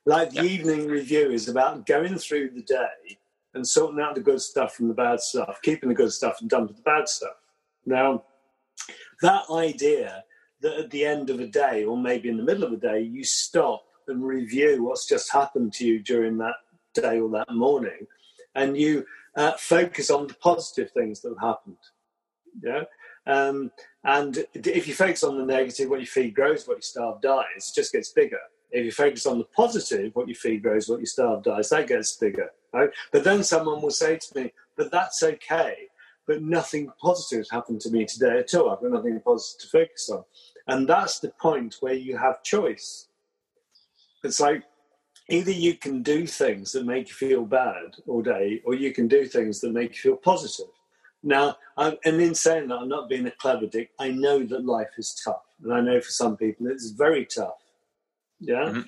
Like 0.06 0.32
the 0.32 0.44
evening 0.44 0.88
review 0.88 1.32
is 1.32 1.48
about 1.48 1.86
going 1.86 2.18
through 2.18 2.50
the 2.50 2.64
day 2.64 3.18
and 3.54 3.66
sorting 3.66 4.02
out 4.02 4.16
the 4.16 4.22
good 4.22 4.42
stuff 4.42 4.76
from 4.76 4.90
the 4.90 4.94
bad 4.94 5.22
stuff, 5.22 5.60
keeping 5.64 5.88
the 5.88 5.96
good 5.96 6.12
stuff 6.12 6.42
and 6.42 6.50
dumping 6.50 6.76
the 6.76 6.82
bad 6.82 7.08
stuff. 7.08 7.38
Now, 7.86 8.24
that 9.22 9.44
idea 9.52 10.24
that 10.62 10.78
at 10.78 10.92
the 10.92 11.06
end 11.06 11.30
of 11.30 11.40
a 11.40 11.48
day, 11.48 11.84
or 11.84 11.98
maybe 11.98 12.30
in 12.30 12.38
the 12.38 12.44
middle 12.44 12.64
of 12.64 12.72
a 12.72 12.78
day, 12.78 13.02
you 13.02 13.24
stop 13.24 13.84
and 14.08 14.24
review 14.24 14.84
what's 14.84 15.08
just 15.08 15.32
happened 15.32 15.74
to 15.74 15.86
you 15.86 16.00
during 16.00 16.38
that 16.38 16.56
day 16.94 17.20
or 17.20 17.30
that 17.30 17.54
morning, 17.54 18.08
and 18.56 18.78
you 18.78 19.06
uh, 19.36 19.54
focus 19.54 20.10
on 20.10 20.28
the 20.28 20.34
positive 20.36 20.92
things 20.92 21.22
that 21.22 21.30
have 21.30 21.50
happened. 21.50 21.78
Yeah. 22.62 22.84
Um, 23.26 23.72
and 24.04 24.46
if 24.54 24.88
you 24.88 24.94
focus 24.94 25.24
on 25.24 25.38
the 25.38 25.46
negative, 25.46 25.90
what 25.90 26.02
you 26.02 26.06
feed 26.06 26.36
grows, 26.36 26.68
what 26.68 26.78
you 26.78 26.82
starve 26.82 27.22
dies. 27.22 27.46
It 27.70 27.76
just 27.76 27.94
gets 27.94 28.12
bigger. 28.12 28.40
If 28.72 28.86
you 28.86 28.92
focus 28.92 29.26
on 29.26 29.38
the 29.38 29.46
positive, 29.46 30.12
what 30.14 30.28
you 30.28 30.36
feed 30.36 30.64
grows, 30.64 30.90
what 30.90 31.00
you 31.00 31.06
starve 31.06 31.44
dies. 31.44 31.70
That 31.70 31.88
gets 31.88 32.18
bigger. 32.18 32.50
Right? 32.74 32.90
But 33.12 33.24
then 33.24 33.44
someone 33.44 33.82
will 33.82 33.92
say 33.92 34.18
to 34.18 34.40
me, 34.40 34.52
"But 34.76 34.92
that's 34.92 35.22
okay." 35.24 35.90
But 36.26 36.42
nothing 36.42 36.90
positive 37.02 37.40
has 37.40 37.50
happened 37.50 37.82
to 37.82 37.92
me 37.92 38.06
today 38.06 38.40
at 38.40 38.54
all. 38.54 38.70
I've 38.70 38.82
got 38.82 38.92
nothing 38.92 39.20
positive 39.20 39.62
to 39.62 39.68
focus 39.68 40.10
on, 40.10 40.24
and 40.68 40.88
that's 40.88 41.20
the 41.20 41.30
point 41.42 41.76
where 41.82 41.94
you 41.94 42.18
have 42.18 42.44
choice. 42.44 43.08
It's 44.24 44.40
like 44.40 44.64
either 45.30 45.52
you 45.52 45.76
can 45.76 46.02
do 46.02 46.26
things 46.26 46.72
that 46.72 46.86
make 46.86 47.10
you 47.10 47.14
feel 47.14 47.44
bad 47.46 47.96
all 48.08 48.22
day, 48.22 48.62
or 48.66 48.74
you 48.74 48.94
can 48.94 49.08
do 49.08 49.26
things 49.26 49.60
that 49.62 49.74
make 49.74 49.92
you 49.92 50.02
feel 50.02 50.16
positive. 50.16 50.72
Now, 51.24 51.58
I'm, 51.78 51.96
and 52.04 52.22
in 52.22 52.36
saying 52.36 52.68
that, 52.68 52.76
I'm 52.76 52.90
not 52.90 53.10
being 53.10 53.26
a 53.28 53.32
clever 53.32 53.66
dick. 53.66 53.92
I 54.00 54.10
know 54.10 54.44
that 54.44 54.66
life 54.66 54.90
is 54.98 55.20
tough, 55.24 55.44
and 55.64 55.74
I 55.74 55.82
know 55.82 56.00
for 56.02 56.12
some 56.12 56.36
people 56.36 56.68
it's 56.68 56.92
very 56.92 57.26
tough. 57.26 57.62
Yeah, 58.40 58.66
mm-hmm. 58.66 58.82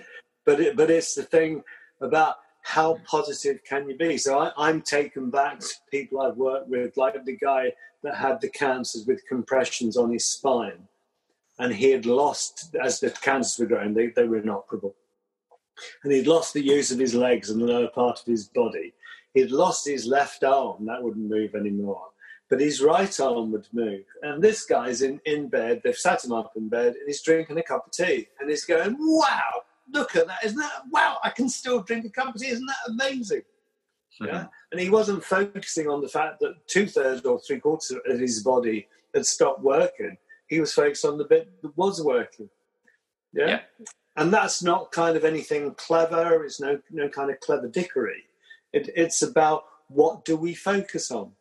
but 0.46 0.60
it, 0.60 0.76
but 0.76 0.92
it's 0.92 1.16
the 1.16 1.24
thing 1.24 1.64
about 2.02 2.36
how 2.66 3.00
positive 3.06 3.60
can 3.64 3.88
you 3.88 3.96
be. 3.96 4.18
So 4.18 4.40
I, 4.40 4.70
am 4.70 4.82
taken 4.82 5.30
back 5.30 5.60
to 5.60 5.68
people 5.92 6.22
I've 6.22 6.38
worked 6.38 6.68
with, 6.68 6.98
like 6.98 7.24
the 7.24 7.38
guy 7.38 7.72
that 8.04 8.16
had 8.16 8.42
the 8.42 8.50
cancers 8.50 9.06
with 9.06 9.26
compressions 9.28 9.98
on 9.98 10.12
his 10.12 10.26
spine, 10.26 10.88
and 11.60 11.74
he 11.74 11.92
had 11.92 12.06
lost 12.06 12.76
as 12.84 13.00
the 13.00 13.12
cancers 13.12 13.60
were 13.60 13.68
growing. 13.68 13.94
They 13.94 14.08
they 14.08 14.28
were 14.28 14.38
inoperable 14.38 14.96
and 16.04 16.14
he'd 16.14 16.28
lost 16.28 16.54
the 16.54 16.64
use 16.64 16.92
of 16.92 17.00
his 17.00 17.14
legs 17.14 17.50
and 17.50 17.62
the 17.62 17.66
lower 17.66 17.88
part 17.88 18.20
of 18.20 18.26
his 18.26 18.48
body. 18.48 18.94
He'd 19.34 19.52
lost 19.52 19.88
his 19.88 20.06
left 20.06 20.44
arm, 20.44 20.86
that 20.86 21.04
wouldn't 21.04 21.30
move 21.30 21.56
anymore, 21.56 22.06
but 22.50 22.62
his 22.62 22.82
right 22.82 23.20
arm 23.20 23.52
would 23.52 23.68
move. 23.74 24.04
And 24.22 24.42
this 24.42 24.66
guy's 24.66 25.02
in, 25.02 25.20
in 25.26 25.50
bed, 25.50 25.82
they've 25.84 25.96
sat 25.96 26.24
him 26.24 26.32
up 26.32 26.54
in 26.56 26.70
bed, 26.70 26.96
and 26.96 27.04
he's 27.08 27.22
drinking 27.22 27.58
a 27.58 27.64
cup 27.64 27.86
of 27.86 27.92
tea, 27.92 28.28
and 28.40 28.50
he's 28.50 28.66
going, 28.66 28.96
Wow, 29.00 29.64
look 29.96 30.16
at 30.16 30.28
that, 30.28 30.44
isn't 30.44 30.58
that, 30.58 30.84
wow, 30.92 31.18
I 31.24 31.30
can 31.30 31.50
still 31.50 31.82
drink 31.82 32.06
a 32.06 32.10
cup 32.10 32.36
of 32.36 32.42
tea, 32.42 32.50
isn't 32.50 32.66
that 32.66 32.92
amazing? 32.92 33.42
Mm-hmm. 34.22 34.26
Yeah? 34.26 34.46
And 34.72 34.80
he 34.80 34.90
wasn't 34.90 35.24
focusing 35.24 35.90
on 35.90 36.02
the 36.02 36.08
fact 36.08 36.40
that 36.42 36.68
two 36.68 36.86
thirds 36.88 37.22
or 37.26 37.40
three 37.40 37.60
quarters 37.60 37.98
of 38.08 38.20
his 38.20 38.44
body 38.44 38.88
had 39.14 39.26
stopped 39.26 39.62
working. 39.62 40.18
He 40.48 40.60
was 40.60 40.74
focused 40.74 41.06
on 41.06 41.18
the 41.18 41.26
bit 41.26 41.50
that 41.62 41.76
was 41.78 42.02
working. 42.04 42.50
yeah. 43.34 43.48
yeah 43.48 43.60
and 44.16 44.34
that's 44.34 44.64
not 44.64 44.92
kind 44.92 45.18
of 45.18 45.26
anything 45.26 45.74
clever. 45.76 46.44
It's 46.46 46.60
no 46.60 46.80
no 46.92 47.10
kind 47.10 47.32
of 47.32 47.40
clever 47.40 47.68
dickery. 47.68 48.24
It, 48.74 48.90
it's 48.96 49.22
about 49.22 49.66
what 49.88 50.26
do 50.26 50.36
we 50.36 50.54
focus 50.54 51.12
on. 51.12 51.32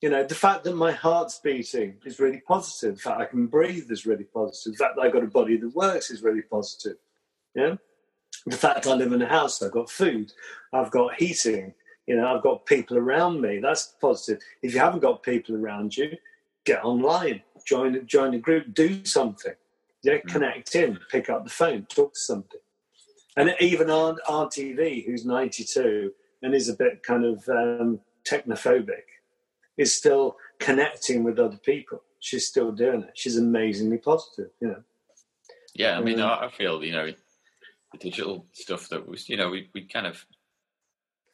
You 0.00 0.10
know, 0.10 0.24
the 0.24 0.34
fact 0.34 0.64
that 0.64 0.74
my 0.74 0.92
heart's 0.92 1.38
beating 1.38 1.98
is 2.04 2.18
really 2.18 2.42
positive. 2.46 2.96
The 2.96 3.02
fact 3.02 3.20
I 3.20 3.24
can 3.26 3.46
breathe 3.46 3.90
is 3.90 4.04
really 4.04 4.24
positive. 4.24 4.72
The 4.72 4.84
fact 4.84 4.96
that 4.96 5.02
I've 5.02 5.12
got 5.12 5.22
a 5.22 5.28
body 5.28 5.56
that 5.56 5.74
works 5.74 6.10
is 6.10 6.22
really 6.22 6.42
positive. 6.42 6.96
Yeah. 7.54 7.76
The 8.46 8.56
fact 8.56 8.86
I 8.86 8.94
live 8.94 9.12
in 9.12 9.22
a 9.22 9.28
house, 9.28 9.62
I've 9.62 9.72
got 9.72 9.90
food, 9.90 10.32
I've 10.72 10.90
got 10.90 11.14
heating, 11.14 11.74
you 12.06 12.16
know, 12.16 12.34
I've 12.34 12.42
got 12.42 12.66
people 12.66 12.98
around 12.98 13.40
me. 13.40 13.60
That's 13.60 13.94
positive. 14.00 14.42
If 14.62 14.74
you 14.74 14.80
haven't 14.80 15.00
got 15.00 15.22
people 15.22 15.54
around 15.54 15.96
you, 15.96 16.16
get 16.64 16.84
online, 16.84 17.42
join 17.64 18.04
join 18.06 18.34
a 18.34 18.38
group, 18.38 18.74
do 18.74 19.04
something. 19.04 19.54
Yeah, 20.02 20.18
mm. 20.18 20.26
connect 20.26 20.74
in, 20.74 20.98
pick 21.10 21.30
up 21.30 21.44
the 21.44 21.50
phone, 21.50 21.86
talk 21.86 22.14
to 22.14 22.20
somebody. 22.20 22.58
And 23.36 23.54
even 23.60 23.88
Aunt, 23.88 24.18
Auntie 24.28 24.72
V, 24.72 25.04
who's 25.06 25.24
92 25.24 26.12
and 26.42 26.54
is 26.54 26.68
a 26.68 26.74
bit 26.74 27.02
kind 27.02 27.24
of 27.24 27.48
um, 27.48 28.00
technophobic, 28.28 29.04
is 29.78 29.94
still 29.94 30.36
connecting 30.58 31.24
with 31.24 31.38
other 31.38 31.56
people. 31.56 32.02
She's 32.18 32.46
still 32.46 32.72
doing 32.72 33.04
it. 33.04 33.12
She's 33.14 33.36
amazingly 33.36 33.98
positive, 33.98 34.50
you 34.60 34.68
know. 34.68 34.82
Yeah, 35.74 35.96
I 35.96 36.02
mean, 36.02 36.20
um, 36.20 36.30
I 36.30 36.50
feel, 36.50 36.84
you 36.84 36.92
know, 36.92 37.12
the 37.92 37.98
digital 37.98 38.46
stuff 38.52 38.88
that 38.88 39.06
was, 39.06 39.28
you 39.28 39.36
know, 39.36 39.50
we, 39.50 39.68
we 39.74 39.84
kind 39.84 40.06
of, 40.06 40.24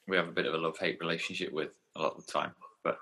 we 0.07 0.17
have 0.17 0.29
a 0.29 0.33
bit 0.33 0.47
of 0.47 0.55
a 0.55 0.59
love 0.59 0.79
hate 0.79 0.99
relationship 1.01 1.53
with 1.53 1.71
a 1.97 2.03
lot 2.03 2.17
of 2.17 2.27
the 2.27 2.33
time. 2.33 2.53
But 2.83 2.99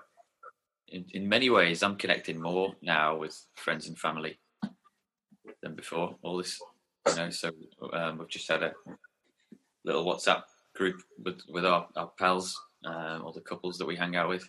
in, 0.89 1.05
in 1.13 1.27
many 1.27 1.49
ways, 1.49 1.83
I'm 1.83 1.95
connecting 1.95 2.41
more 2.41 2.75
now 2.81 3.15
with 3.15 3.45
friends 3.55 3.87
and 3.87 3.97
family 3.97 4.39
than 5.61 5.75
before. 5.75 6.15
All 6.21 6.37
this, 6.37 6.59
you 7.07 7.15
know. 7.15 7.29
So 7.29 7.51
um, 7.93 8.19
we've 8.19 8.29
just 8.29 8.49
had 8.49 8.63
a 8.63 8.73
little 9.83 10.05
WhatsApp 10.05 10.43
group 10.75 11.01
with 11.23 11.41
with 11.49 11.65
our, 11.65 11.87
our 11.95 12.11
pals, 12.19 12.59
um, 12.85 13.23
all 13.23 13.33
the 13.33 13.41
couples 13.41 13.77
that 13.77 13.85
we 13.85 13.95
hang 13.95 14.15
out 14.15 14.29
with. 14.29 14.47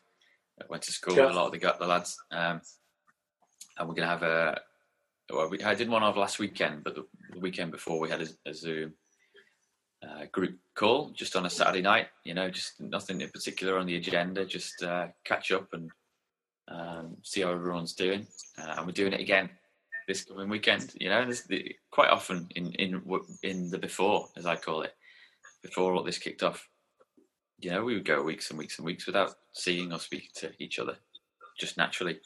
I 0.60 0.64
went 0.68 0.82
to 0.82 0.92
school 0.92 1.16
yeah. 1.16 1.30
a 1.30 1.32
lot 1.32 1.46
of 1.46 1.52
the, 1.52 1.74
the 1.78 1.86
lads, 1.86 2.16
um, 2.32 2.60
and 3.78 3.88
we're 3.88 3.94
gonna 3.94 4.08
have 4.08 4.22
a. 4.22 4.60
Well, 5.30 5.50
we, 5.50 5.62
I 5.62 5.74
did 5.74 5.90
one 5.90 6.02
of 6.02 6.16
last 6.16 6.38
weekend, 6.38 6.84
but 6.84 6.94
the, 6.94 7.04
the 7.32 7.40
weekend 7.40 7.70
before 7.70 8.00
we 8.00 8.08
had 8.08 8.22
a, 8.22 8.28
a 8.46 8.54
Zoom 8.54 8.94
uh, 10.02 10.24
group 10.32 10.58
call 10.74 11.10
just 11.10 11.36
on 11.36 11.44
a 11.44 11.50
Saturday 11.50 11.82
night. 11.82 12.06
You 12.24 12.34
know, 12.34 12.48
just 12.50 12.80
nothing 12.80 13.20
in 13.20 13.28
particular 13.28 13.78
on 13.78 13.86
the 13.86 13.96
agenda, 13.96 14.46
just 14.46 14.82
uh, 14.82 15.08
catch 15.24 15.52
up 15.52 15.68
and 15.74 15.90
um, 16.68 17.16
see 17.22 17.42
how 17.42 17.50
everyone's 17.50 17.92
doing. 17.92 18.26
Uh, 18.58 18.74
and 18.78 18.86
we're 18.86 18.92
doing 18.92 19.12
it 19.12 19.20
again 19.20 19.50
this 20.06 20.24
coming 20.24 20.48
weekend. 20.48 20.94
You 20.98 21.10
know, 21.10 21.30
the, 21.48 21.76
quite 21.90 22.08
often 22.08 22.48
in 22.56 22.72
in 22.72 23.02
in 23.42 23.70
the 23.70 23.78
before, 23.78 24.28
as 24.36 24.46
I 24.46 24.56
call 24.56 24.82
it, 24.82 24.94
before 25.62 25.92
all 25.94 26.02
this 26.02 26.18
kicked 26.18 26.42
off, 26.42 26.66
you 27.58 27.70
know, 27.70 27.84
we 27.84 27.94
would 27.94 28.06
go 28.06 28.22
weeks 28.22 28.48
and 28.50 28.58
weeks 28.58 28.78
and 28.78 28.86
weeks 28.86 29.06
without 29.06 29.34
seeing 29.52 29.92
or 29.92 29.98
speaking 29.98 30.30
to 30.36 30.52
each 30.58 30.78
other, 30.78 30.96
just 31.58 31.76
naturally. 31.76 32.20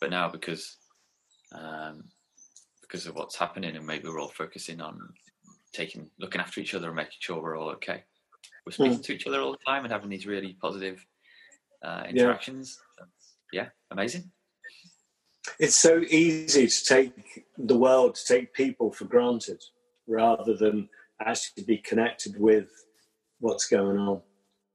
But 0.00 0.10
now, 0.10 0.28
because 0.28 0.76
um, 1.52 2.04
because 2.82 3.06
of 3.06 3.14
what's 3.14 3.36
happening, 3.36 3.76
and 3.76 3.86
maybe 3.86 4.08
we're 4.08 4.20
all 4.20 4.28
focusing 4.28 4.80
on 4.80 4.98
taking, 5.72 6.10
looking 6.18 6.40
after 6.40 6.60
each 6.60 6.74
other, 6.74 6.88
and 6.88 6.96
making 6.96 7.18
sure 7.20 7.42
we're 7.42 7.58
all 7.58 7.70
okay. 7.70 8.04
We're 8.64 8.72
speaking 8.72 8.98
mm. 8.98 9.04
to 9.04 9.14
each 9.14 9.26
other 9.26 9.40
all 9.40 9.52
the 9.52 9.58
time 9.66 9.84
and 9.84 9.92
having 9.92 10.10
these 10.10 10.26
really 10.26 10.56
positive 10.60 11.04
uh, 11.82 12.04
interactions. 12.08 12.78
Yeah. 13.52 13.62
yeah, 13.62 13.68
amazing 13.90 14.30
it's 15.58 15.76
so 15.76 16.00
easy 16.08 16.66
to 16.66 16.84
take 16.84 17.46
the 17.56 17.76
world, 17.76 18.14
to 18.16 18.24
take 18.24 18.52
people 18.52 18.92
for 18.92 19.04
granted, 19.04 19.62
rather 20.06 20.56
than 20.56 20.88
actually 21.24 21.64
be 21.64 21.78
connected 21.78 22.38
with 22.38 22.68
what's 23.40 23.66
going 23.66 23.98
on. 23.98 24.20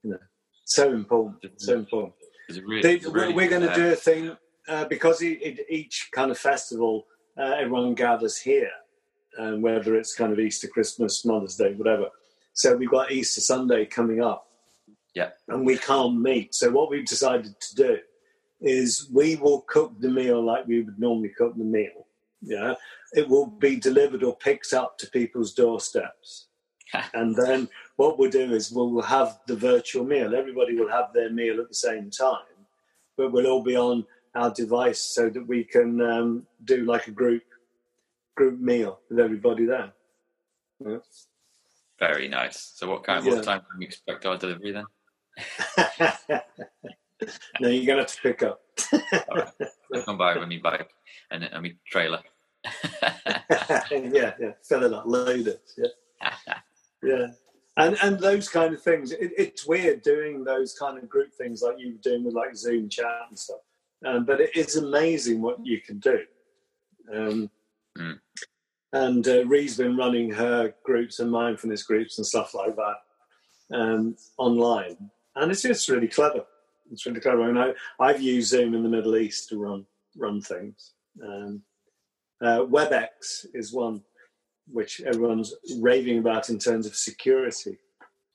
You 0.03 0.11
know, 0.11 0.19
so 0.65 0.91
important. 0.91 1.61
So 1.61 1.75
important. 1.75 2.13
Really, 2.49 2.81
they, 2.81 3.09
really, 3.09 3.33
we're 3.33 3.49
going 3.49 3.61
to 3.61 3.71
uh, 3.71 3.75
do 3.75 3.91
a 3.91 3.95
thing 3.95 4.35
uh, 4.67 4.85
because 4.85 5.21
each 5.21 6.09
kind 6.13 6.31
of 6.31 6.37
festival, 6.37 7.05
uh, 7.37 7.55
everyone 7.57 7.93
gathers 7.93 8.37
here, 8.37 8.71
um, 9.37 9.61
whether 9.61 9.95
it's 9.95 10.15
kind 10.15 10.31
of 10.31 10.39
Easter, 10.39 10.67
Christmas, 10.67 11.25
Mother's 11.25 11.55
Day, 11.55 11.73
whatever. 11.73 12.07
So 12.53 12.75
we've 12.75 12.89
got 12.89 13.11
Easter 13.11 13.41
Sunday 13.41 13.85
coming 13.85 14.23
up. 14.23 14.47
Yeah. 15.15 15.29
And 15.47 15.65
we 15.65 15.77
can't 15.77 16.19
meet. 16.19 16.55
So 16.55 16.71
what 16.71 16.89
we've 16.89 17.05
decided 17.05 17.59
to 17.59 17.75
do 17.75 17.97
is 18.61 19.09
we 19.11 19.35
will 19.35 19.61
cook 19.67 19.93
the 19.99 20.09
meal 20.09 20.43
like 20.43 20.65
we 20.65 20.81
would 20.81 20.97
normally 20.97 21.29
cook 21.29 21.55
the 21.57 21.63
meal. 21.63 22.07
Yeah, 22.41 22.73
it 23.13 23.27
will 23.27 23.45
be 23.45 23.77
delivered 23.77 24.23
or 24.23 24.35
picked 24.35 24.73
up 24.73 24.97
to 24.97 25.09
people's 25.11 25.53
doorsteps. 25.53 26.47
and 27.13 27.35
then 27.35 27.69
what 27.95 28.17
we'll 28.17 28.29
do 28.29 28.53
is 28.53 28.71
we'll 28.71 29.01
have 29.01 29.39
the 29.47 29.55
virtual 29.55 30.03
meal. 30.03 30.35
Everybody 30.35 30.75
will 30.75 30.89
have 30.89 31.13
their 31.13 31.29
meal 31.29 31.59
at 31.59 31.69
the 31.69 31.75
same 31.75 32.09
time, 32.09 32.37
but 33.17 33.31
we'll 33.31 33.47
all 33.47 33.63
be 33.63 33.77
on 33.77 34.05
our 34.35 34.51
device 34.51 35.01
so 35.01 35.29
that 35.29 35.47
we 35.47 35.63
can 35.63 36.01
um, 36.01 36.47
do 36.63 36.85
like 36.85 37.07
a 37.07 37.11
group 37.11 37.43
group 38.35 38.59
meal 38.59 38.99
with 39.09 39.19
everybody 39.19 39.65
there. 39.65 39.93
Yeah. 40.85 40.97
Very 41.99 42.27
nice. 42.27 42.73
So, 42.75 42.89
what 42.89 43.03
kind 43.03 43.19
of 43.19 43.25
yeah. 43.25 43.35
what 43.35 43.43
time 43.43 43.59
can 43.59 43.79
we 43.79 43.85
expect 43.85 44.25
our 44.25 44.37
delivery 44.37 44.71
then? 44.71 44.85
no, 47.61 47.69
you're 47.69 47.85
gonna 47.85 48.01
have 48.01 48.11
to 48.11 48.21
pick 48.21 48.43
up. 48.43 48.61
All 48.91 49.37
right. 49.37 49.47
I'll 49.93 50.03
come 50.03 50.17
by 50.17 50.37
with 50.37 50.49
my 50.49 50.59
bike 50.61 50.89
and, 51.31 51.43
and 51.43 51.63
my 51.63 51.73
trailer. 51.85 52.21
yeah, 53.91 54.33
yeah, 54.39 54.51
fill 54.63 54.83
it 54.83 54.93
up, 54.93 55.05
load 55.05 55.47
it. 55.47 55.61
Yeah, 55.77 56.33
yeah, 57.03 57.27
and 57.77 57.97
and 58.01 58.19
those 58.19 58.49
kind 58.49 58.73
of 58.73 58.81
things. 58.81 59.11
It, 59.11 59.31
it's 59.37 59.67
weird 59.67 60.01
doing 60.01 60.43
those 60.43 60.73
kind 60.73 60.97
of 60.97 61.09
group 61.09 61.33
things 61.33 61.61
like 61.61 61.75
you 61.77 61.93
were 61.93 62.01
doing 62.01 62.23
with 62.23 62.33
like 62.33 62.55
Zoom 62.55 62.89
chat 62.89 63.27
and 63.29 63.37
stuff. 63.37 63.59
Um, 64.05 64.25
but 64.25 64.41
it 64.41 64.55
is 64.55 64.75
amazing 64.75 65.41
what 65.41 65.65
you 65.65 65.79
can 65.79 65.99
do. 65.99 66.19
Um, 67.13 67.49
mm. 67.97 68.19
And 68.91 69.27
uh, 69.27 69.45
Ree's 69.45 69.77
been 69.77 69.97
running 69.97 70.31
her 70.31 70.73
groups 70.83 71.19
and 71.19 71.31
mindfulness 71.31 71.83
groups 71.83 72.17
and 72.17 72.27
stuff 72.27 72.53
like 72.53 72.75
that 72.75 73.77
um, 73.77 74.15
online, 74.37 75.09
and 75.35 75.51
it's 75.51 75.63
just 75.63 75.89
really 75.89 76.07
clever. 76.07 76.45
It's 76.91 77.05
really 77.05 77.19
clever. 77.19 77.49
And 77.49 77.57
I, 77.57 77.73
I've 77.99 78.21
used 78.21 78.49
Zoom 78.49 78.75
in 78.75 78.83
the 78.83 78.89
Middle 78.89 79.17
East 79.17 79.49
to 79.49 79.57
run 79.57 79.85
run 80.15 80.41
things. 80.41 80.93
Um, 81.23 81.63
uh, 82.41 82.59
WebEx 82.59 83.47
is 83.53 83.73
one 83.73 84.03
which 84.71 85.01
everyone's 85.01 85.53
raving 85.79 86.19
about 86.19 86.49
in 86.49 86.59
terms 86.59 86.85
of 86.85 86.95
security. 86.95 87.79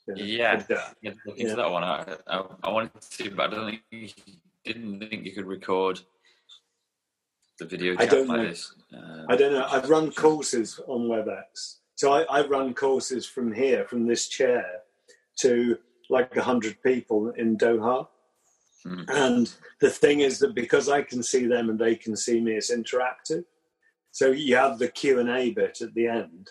Yeah, 0.06 0.62
yeah 1.02 1.12
look 1.26 1.36
into 1.36 1.50
yeah. 1.50 1.56
that 1.56 1.70
one. 1.70 1.84
I, 1.84 2.16
I, 2.26 2.42
I, 2.62 2.70
wanted 2.70 3.00
to, 3.00 3.30
but 3.30 3.52
I 3.52 3.54
don't 3.54 3.70
think 3.70 3.82
you 3.90 4.08
didn't 4.72 5.00
think 5.00 5.24
you 5.24 5.32
could 5.32 5.46
record 5.46 6.00
the 7.58 7.64
video 7.64 7.96
I 7.98 8.06
don't 8.06 8.28
like 8.28 8.56
know. 8.92 8.98
Um, 8.98 9.26
I 9.28 9.36
don't 9.36 9.52
know. 9.52 9.66
I've 9.68 9.90
run 9.90 10.12
courses 10.12 10.80
on 10.86 11.08
WebEx, 11.08 11.78
so 11.96 12.12
I, 12.12 12.22
I 12.22 12.46
run 12.46 12.74
courses 12.74 13.26
from 13.26 13.52
here, 13.52 13.84
from 13.86 14.06
this 14.06 14.28
chair, 14.28 14.64
to 15.40 15.78
like 16.08 16.36
hundred 16.36 16.80
people 16.82 17.30
in 17.30 17.56
Doha. 17.56 18.06
Mm. 18.86 19.04
And 19.08 19.52
the 19.80 19.90
thing 19.90 20.20
is 20.20 20.38
that 20.38 20.54
because 20.54 20.88
I 20.88 21.02
can 21.02 21.22
see 21.22 21.46
them 21.46 21.68
and 21.68 21.78
they 21.78 21.96
can 21.96 22.16
see 22.16 22.40
me, 22.40 22.52
it's 22.52 22.70
interactive. 22.70 23.44
So 24.12 24.30
you 24.30 24.56
have 24.56 24.78
the 24.78 24.88
Q 24.88 25.18
and 25.18 25.28
A 25.28 25.50
bit 25.50 25.80
at 25.80 25.94
the 25.94 26.06
end, 26.06 26.50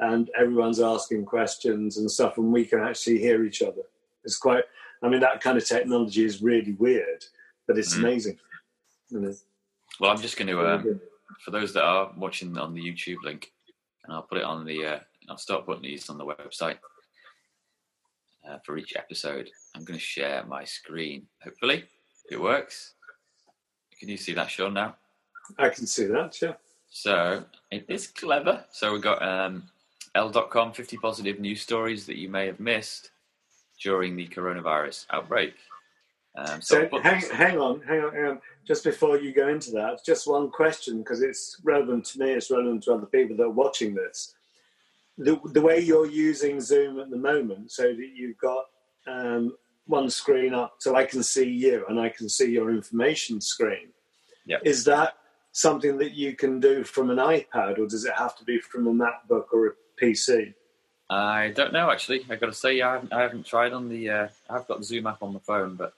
and 0.00 0.30
everyone's 0.38 0.80
asking 0.80 1.26
questions 1.26 1.98
and 1.98 2.10
stuff, 2.10 2.38
and 2.38 2.52
we 2.52 2.64
can 2.64 2.80
actually 2.80 3.18
hear 3.18 3.44
each 3.44 3.62
other. 3.62 3.82
It's 4.24 4.38
quite. 4.38 4.64
I 5.02 5.08
mean, 5.10 5.20
that 5.20 5.42
kind 5.42 5.58
of 5.58 5.66
technology 5.66 6.24
is 6.24 6.42
really 6.42 6.72
weird, 6.72 7.22
but 7.66 7.78
it's 7.78 7.94
mm. 7.94 8.00
amazing. 8.00 8.38
Well, 10.00 10.10
I'm 10.10 10.20
just 10.20 10.36
going 10.36 10.48
to, 10.48 10.60
um, 10.66 11.00
for 11.44 11.50
those 11.50 11.72
that 11.74 11.84
are 11.84 12.12
watching 12.16 12.56
on 12.58 12.74
the 12.74 12.82
YouTube 12.82 13.22
link, 13.24 13.52
and 14.04 14.12
I'll 14.12 14.22
put 14.22 14.38
it 14.38 14.44
on 14.44 14.64
the. 14.64 14.84
Uh, 14.84 14.98
I'll 15.28 15.38
start 15.38 15.66
putting 15.66 15.82
these 15.82 16.08
on 16.08 16.18
the 16.18 16.24
website 16.24 16.78
uh, 18.48 18.58
for 18.64 18.78
each 18.78 18.94
episode. 18.96 19.50
I'm 19.74 19.84
going 19.84 19.98
to 19.98 20.04
share 20.04 20.44
my 20.46 20.64
screen. 20.64 21.26
Hopefully, 21.42 21.84
it 22.30 22.40
works. 22.40 22.94
Can 23.98 24.08
you 24.08 24.16
see 24.16 24.34
that, 24.34 24.50
Sean? 24.50 24.74
Now 24.74 24.96
I 25.58 25.68
can 25.68 25.86
see 25.86 26.04
that. 26.06 26.40
Yeah. 26.40 26.54
So 26.90 27.44
it 27.70 27.84
is 27.88 28.06
clever. 28.06 28.64
So 28.70 28.92
we've 28.92 29.02
got 29.02 29.22
um, 29.22 29.64
L.com 30.14 30.72
50 30.72 30.96
positive 30.98 31.40
news 31.40 31.60
stories 31.60 32.06
that 32.06 32.16
you 32.16 32.28
may 32.28 32.46
have 32.46 32.60
missed 32.60 33.10
during 33.82 34.16
the 34.16 34.26
coronavirus 34.28 35.06
outbreak. 35.10 35.54
Um, 36.36 36.60
so, 36.60 36.88
so 36.90 37.00
hang, 37.00 37.22
hang, 37.32 37.58
on, 37.58 37.80
hang 37.82 38.00
on, 38.00 38.14
hang 38.14 38.24
on. 38.24 38.40
Just 38.66 38.84
before 38.84 39.18
you 39.18 39.32
go 39.32 39.48
into 39.48 39.70
that, 39.72 40.04
just 40.04 40.26
one 40.26 40.50
question 40.50 40.98
because 40.98 41.22
it's 41.22 41.60
relevant 41.64 42.04
to 42.06 42.18
me, 42.18 42.32
it's 42.32 42.50
relevant 42.50 42.82
to 42.84 42.94
other 42.94 43.06
people 43.06 43.36
that 43.36 43.44
are 43.44 43.50
watching 43.50 43.94
this. 43.94 44.34
The, 45.18 45.40
the 45.52 45.62
way 45.62 45.80
you're 45.80 46.06
using 46.06 46.60
Zoom 46.60 47.00
at 47.00 47.08
the 47.08 47.16
moment, 47.16 47.70
so 47.70 47.84
that 47.84 48.10
you've 48.14 48.36
got 48.36 48.66
um, 49.06 49.56
one 49.86 50.10
screen 50.10 50.52
up 50.52 50.74
so 50.78 50.94
I 50.94 51.04
can 51.04 51.22
see 51.22 51.48
you 51.48 51.86
and 51.88 51.98
I 51.98 52.10
can 52.10 52.28
see 52.28 52.50
your 52.50 52.70
information 52.70 53.40
screen. 53.40 53.88
Yep. 54.46 54.60
Is 54.64 54.84
that 54.84 55.14
something 55.52 55.96
that 55.98 56.12
you 56.12 56.36
can 56.36 56.60
do 56.60 56.84
from 56.84 57.10
an 57.10 57.16
iPad, 57.16 57.78
or 57.78 57.86
does 57.86 58.04
it 58.04 58.12
have 58.14 58.36
to 58.36 58.44
be 58.44 58.58
from 58.58 58.86
a 58.86 58.92
MacBook 58.92 59.46
or 59.52 59.68
a 59.68 59.70
PC? 60.00 60.52
I 61.08 61.52
don't 61.54 61.72
know 61.72 61.90
actually. 61.90 62.26
I've 62.28 62.40
got 62.40 62.46
to 62.46 62.52
say, 62.52 62.80
I 62.80 62.94
haven't, 62.94 63.12
I 63.12 63.22
haven't 63.22 63.46
tried 63.46 63.72
on 63.72 63.88
the. 63.88 64.10
Uh, 64.10 64.28
I've 64.50 64.66
got 64.68 64.78
the 64.78 64.84
Zoom 64.84 65.06
app 65.06 65.22
on 65.22 65.32
the 65.32 65.40
phone, 65.40 65.76
but, 65.76 65.94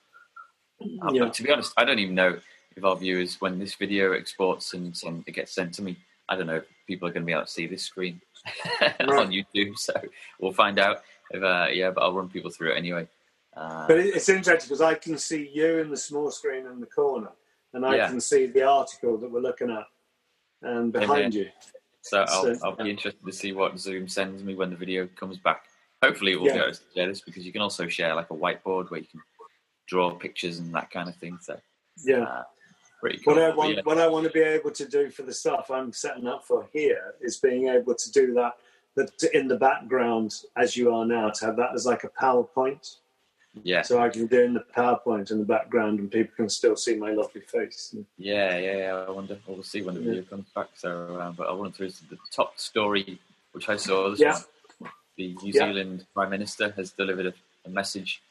yeah. 0.81 1.25
but 1.25 1.35
to 1.35 1.43
be 1.43 1.51
honest, 1.51 1.73
I 1.77 1.85
don't 1.85 1.99
even 1.99 2.15
know 2.15 2.39
if 2.77 2.85
our 2.85 2.97
viewers, 2.97 3.41
when 3.41 3.59
this 3.59 3.75
video 3.75 4.13
exports 4.13 4.75
and, 4.75 4.99
and 5.05 5.25
it 5.27 5.33
gets 5.33 5.53
sent 5.53 5.75
to 5.75 5.83
me, 5.83 5.97
I 6.29 6.37
don't 6.37 6.47
know 6.47 6.57
if 6.57 6.65
people 6.87 7.09
are 7.09 7.13
going 7.13 7.23
to 7.23 7.27
be 7.27 7.33
able 7.33 7.45
to 7.45 7.51
see 7.51 7.67
this 7.67 7.83
screen 7.83 8.21
right. 8.81 9.01
on 9.01 9.31
YouTube. 9.31 9.77
So 9.77 9.95
we'll 10.41 10.53
find 10.53 10.79
out. 10.79 11.03
If 11.31 11.43
uh, 11.43 11.67
yeah, 11.71 11.91
but 11.91 12.03
I'll 12.03 12.15
run 12.15 12.29
people 12.29 12.51
through 12.51 12.73
it 12.73 12.79
anyway. 12.79 13.07
Uh, 13.57 13.87
but 13.87 13.99
it's 13.99 14.29
interesting 14.29 14.69
because 14.69 14.81
I 14.81 14.95
can 14.95 15.19
see 15.19 15.51
you 15.53 15.79
in 15.79 15.91
the 15.91 15.97
small 15.97 16.31
screen 16.31 16.67
in 16.67 16.81
the 16.81 16.87
corner, 16.87 17.31
and 17.75 17.85
I 17.85 17.97
yeah. 17.97 18.09
can 18.09 18.21
see 18.21 18.47
the 18.47 18.63
article 18.63 19.19
that 19.19 19.31
we're 19.31 19.41
looking 19.41 19.71
at 19.71 19.85
and 20.63 20.93
behind 20.93 21.35
you. 21.35 21.49
So 22.03 22.25
I'll, 22.27 22.57
I'll 22.65 22.77
be 22.77 22.91
interested 22.91 23.25
to 23.25 23.33
see 23.33 23.53
what 23.53 23.79
Zoom 23.79 24.09
sends 24.09 24.43
me 24.43 24.55
when 24.55 24.71
the 24.71 24.77
video 24.77 25.07
comes 25.09 25.37
back. 25.39 25.65
Hopefully, 26.03 26.33
it 26.33 26.41
will 26.41 26.47
yeah. 26.47 26.55
be 26.55 26.61
able 26.61 26.73
to 26.73 26.81
share 26.95 27.09
this 27.09 27.21
because 27.21 27.45
you 27.45 27.53
can 27.53 27.61
also 27.61 27.89
share 27.89 28.15
like 28.15 28.31
a 28.31 28.35
whiteboard 28.35 28.91
where 28.91 29.01
you 29.01 29.07
can 29.07 29.21
draw 29.89 30.11
pictures 30.13 30.59
and 30.59 30.73
that 30.75 30.91
kind 30.91 31.09
of 31.09 31.17
thing. 31.17 31.39
So 31.41 31.59
yeah, 32.05 32.23
uh, 32.23 32.43
pretty 33.01 33.19
cool. 33.19 33.35
What 33.35 33.43
I 33.43 33.55
want, 33.55 33.75
yeah. 33.75 33.81
what 33.85 33.99
I 33.99 34.07
want 34.07 34.27
to 34.27 34.33
be 34.33 34.41
able 34.41 34.71
to 34.71 34.87
do 34.87 35.11
for 35.11 35.23
the 35.23 35.33
stuff 35.33 35.71
I'm 35.71 35.93
setting 35.93 36.27
up 36.27 36.45
for 36.45 36.69
here 36.73 37.15
is 37.21 37.39
being 37.39 37.69
able 37.69 37.95
to 37.95 38.13
do 38.13 38.35
that, 38.35 38.53
that 38.95 39.23
in 39.35 39.49
the 39.49 39.57
background 39.57 40.35
as 40.57 40.77
you 40.77 40.95
are 40.95 41.05
now 41.05 41.31
to 41.31 41.47
have 41.47 41.57
that 41.57 41.71
as 41.75 41.87
like 41.87 42.05
a 42.05 42.09
PowerPoint. 42.09 42.97
Yeah. 43.65 43.83
So 43.83 43.99
I 43.99 44.09
can 44.09 44.27
do 44.27 44.43
in 44.43 44.55
the 44.55 44.65
PowerPoint 44.77 45.33
in 45.33 45.39
the 45.39 45.45
background, 45.45 45.99
and 45.99 46.11
people 46.11 46.33
can 46.37 46.49
still 46.49 46.77
see 46.77 46.95
my 46.97 47.13
lovely 47.13 47.41
face. 47.41 47.95
Yeah, 48.17 48.57
yeah, 48.57 48.77
yeah. 48.77 49.05
I 49.09 49.11
wonder. 49.11 49.39
We'll 49.47 49.63
see 49.63 49.83
when 49.83 49.95
the 49.95 50.01
video 50.01 50.23
comes 50.23 50.49
back. 50.55 50.69
So, 50.75 51.19
um, 51.21 51.35
but 51.37 51.49
I 51.49 51.53
want 51.53 51.75
to 51.77 51.89
the 51.89 52.19
top 52.31 52.61
story, 52.61 53.19
which 53.53 53.69
I 53.69 53.77
saw. 53.77 54.11
This 54.11 54.21
yeah. 54.21 54.39
the 55.17 55.35
New 55.43 55.53
yeah. 55.53 55.67
Zealand 55.67 56.07
Prime 56.15 56.31
Minister 56.31 56.73
has 56.77 56.93
delivered 56.93 57.27
a, 57.27 57.35
a 57.67 57.71
message 57.71 58.23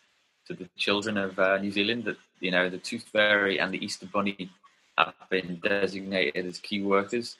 to 0.47 0.53
the 0.53 0.67
children 0.77 1.17
of 1.17 1.37
uh, 1.39 1.57
New 1.57 1.71
Zealand 1.71 2.05
that 2.05 2.17
you 2.39 2.51
know 2.51 2.69
the 2.69 2.77
Tooth 2.77 3.03
Fairy 3.03 3.59
and 3.59 3.73
the 3.73 3.83
Easter 3.83 4.05
Bunny 4.05 4.49
have 4.97 5.13
been 5.29 5.59
designated 5.63 6.45
as 6.45 6.59
key 6.59 6.81
workers. 6.81 7.37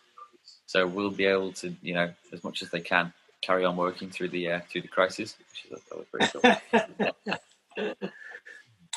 So 0.66 0.86
we'll 0.86 1.12
be 1.12 1.26
able 1.26 1.54
to, 1.54 1.74
you 1.82 1.94
know, 1.94 2.12
as 2.34 2.44
much 2.44 2.62
as 2.62 2.70
they 2.70 2.82
can, 2.82 3.14
carry 3.42 3.64
on 3.64 3.78
working 3.78 4.10
through 4.10 4.30
the 4.30 4.52
uh, 4.52 4.60
through 4.70 4.82
the 4.82 4.88
crisis, 4.88 5.36
which 5.40 5.72
is 5.72 5.82
pretty 6.12 6.28
cool. 6.34 7.96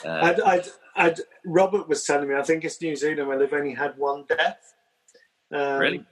Uh, 0.04 0.08
I'd, 0.08 0.40
I'd, 0.40 0.66
I'd, 0.96 1.20
Robert 1.44 1.86
was 1.86 2.04
telling 2.04 2.28
me, 2.28 2.34
I 2.34 2.42
think 2.42 2.64
it's 2.64 2.80
New 2.80 2.96
Zealand 2.96 3.28
where 3.28 3.38
they've 3.38 3.52
only 3.52 3.74
had 3.74 3.98
one 3.98 4.24
death. 4.28 4.74
Um, 5.52 5.78
really? 5.78 6.04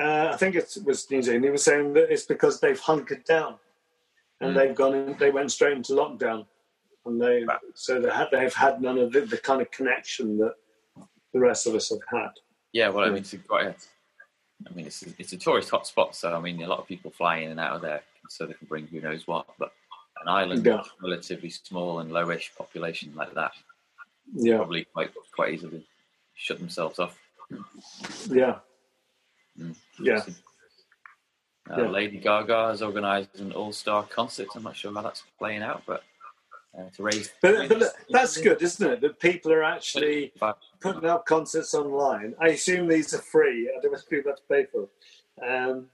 Uh, 0.00 0.30
I 0.32 0.36
think 0.36 0.54
it 0.54 0.76
was 0.84 1.10
New 1.10 1.22
Zealand. 1.22 1.44
He 1.44 1.50
was 1.50 1.62
saying 1.62 1.92
that 1.94 2.10
it's 2.10 2.24
because 2.24 2.60
they've 2.60 2.78
hunkered 2.78 3.24
down 3.24 3.56
and 4.40 4.52
mm. 4.52 4.54
they've 4.54 4.74
gone 4.74 4.94
in, 4.94 5.16
they 5.18 5.30
went 5.30 5.52
straight 5.52 5.76
into 5.76 5.92
lockdown. 5.92 6.46
And 7.06 7.20
they, 7.20 7.44
wow. 7.44 7.58
so 7.74 8.00
they 8.00 8.10
have, 8.10 8.28
they've 8.32 8.52
had 8.52 8.82
none 8.82 8.98
of 8.98 9.12
the, 9.12 9.20
the, 9.20 9.38
kind 9.38 9.62
of 9.62 9.70
connection 9.70 10.38
that 10.38 10.54
the 11.32 11.38
rest 11.38 11.66
of 11.66 11.74
us 11.74 11.90
have 11.90 12.00
had. 12.10 12.30
Yeah, 12.72 12.88
well, 12.88 13.04
I 13.06 13.08
mean, 13.08 13.18
it's 13.18 13.34
quite 13.46 13.66
a, 13.66 13.74
I 14.68 14.74
mean, 14.74 14.86
it's 14.86 15.02
a, 15.02 15.10
it's 15.18 15.32
a 15.32 15.36
tourist 15.36 15.70
hotspot, 15.70 16.14
so 16.14 16.34
I 16.34 16.40
mean, 16.40 16.60
a 16.62 16.66
lot 16.66 16.80
of 16.80 16.86
people 16.86 17.10
fly 17.10 17.38
in 17.38 17.50
and 17.50 17.60
out 17.60 17.76
of 17.76 17.82
there, 17.82 18.02
so 18.28 18.46
they 18.46 18.54
can 18.54 18.66
bring 18.66 18.86
who 18.86 19.00
knows 19.00 19.26
what. 19.26 19.46
But 19.58 19.72
an 20.22 20.28
island 20.28 20.66
yeah. 20.66 20.82
relatively 21.02 21.50
small 21.50 22.00
and 22.00 22.10
lowish 22.10 22.54
population 22.56 23.12
like 23.14 23.34
that, 23.34 23.52
yeah, 24.34 24.56
probably 24.56 24.84
quite 24.84 25.10
quite 25.34 25.54
easily 25.54 25.86
shut 26.34 26.58
themselves 26.58 26.98
off. 26.98 27.18
Yeah, 28.28 28.56
mm. 29.58 29.76
yeah. 30.00 30.22
Uh, 31.70 31.82
yeah. 31.82 31.88
Lady 31.88 32.18
Gaga 32.18 32.68
has 32.68 32.82
organised 32.82 33.40
an 33.40 33.52
all-star 33.52 34.04
concert. 34.04 34.46
I'm 34.54 34.62
not 34.62 34.76
sure 34.76 34.94
how 34.94 35.02
that's 35.02 35.24
playing 35.36 35.62
out, 35.62 35.82
but 35.84 36.04
uh, 36.78 36.90
to 36.94 37.02
raise. 37.02 37.30
But, 37.40 37.68
but 37.68 37.94
that's 38.10 38.36
good, 38.38 38.60
isn't 38.62 38.90
it? 38.90 39.00
That 39.00 39.20
people 39.20 39.52
are 39.52 39.64
actually 39.64 40.32
putting 40.80 41.04
up 41.04 41.26
concerts 41.26 41.74
online. 41.74 42.34
I 42.40 42.48
assume 42.48 42.88
these 42.88 43.14
are 43.14 43.18
free. 43.18 43.68
I 43.68 43.80
don't 43.80 43.92
know 43.92 43.98
if 43.98 44.08
people 44.08 44.32
have 44.32 44.38
to 44.38 44.42
pay 44.48 44.66
for. 44.66 44.88
Um, 45.46 45.86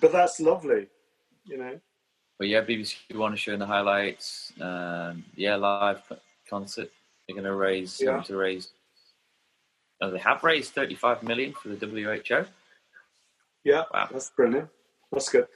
but 0.00 0.12
that's 0.12 0.40
lovely, 0.40 0.86
you 1.44 1.58
know 1.58 1.80
but 2.40 2.48
yeah, 2.48 2.62
BBC 2.62 2.96
One 3.14 3.34
is 3.34 3.40
showing 3.40 3.58
the 3.58 3.66
highlights. 3.66 4.54
Um, 4.58 5.26
yeah, 5.36 5.56
live 5.56 6.00
concert. 6.48 6.90
They're 7.28 7.34
going 7.34 7.44
to 7.44 7.54
raise. 7.54 8.00
Yeah. 8.00 8.22
To 8.22 8.36
raise. 8.36 8.70
Oh, 10.00 10.10
they 10.10 10.18
have 10.18 10.42
raised 10.42 10.72
35 10.72 11.22
million 11.22 11.52
for 11.52 11.68
the 11.68 11.76
WHO. 11.76 12.46
Yeah, 13.62 13.82
wow. 13.92 14.08
that's 14.10 14.30
brilliant. 14.30 14.70
That's 15.12 15.28
good. 15.28 15.46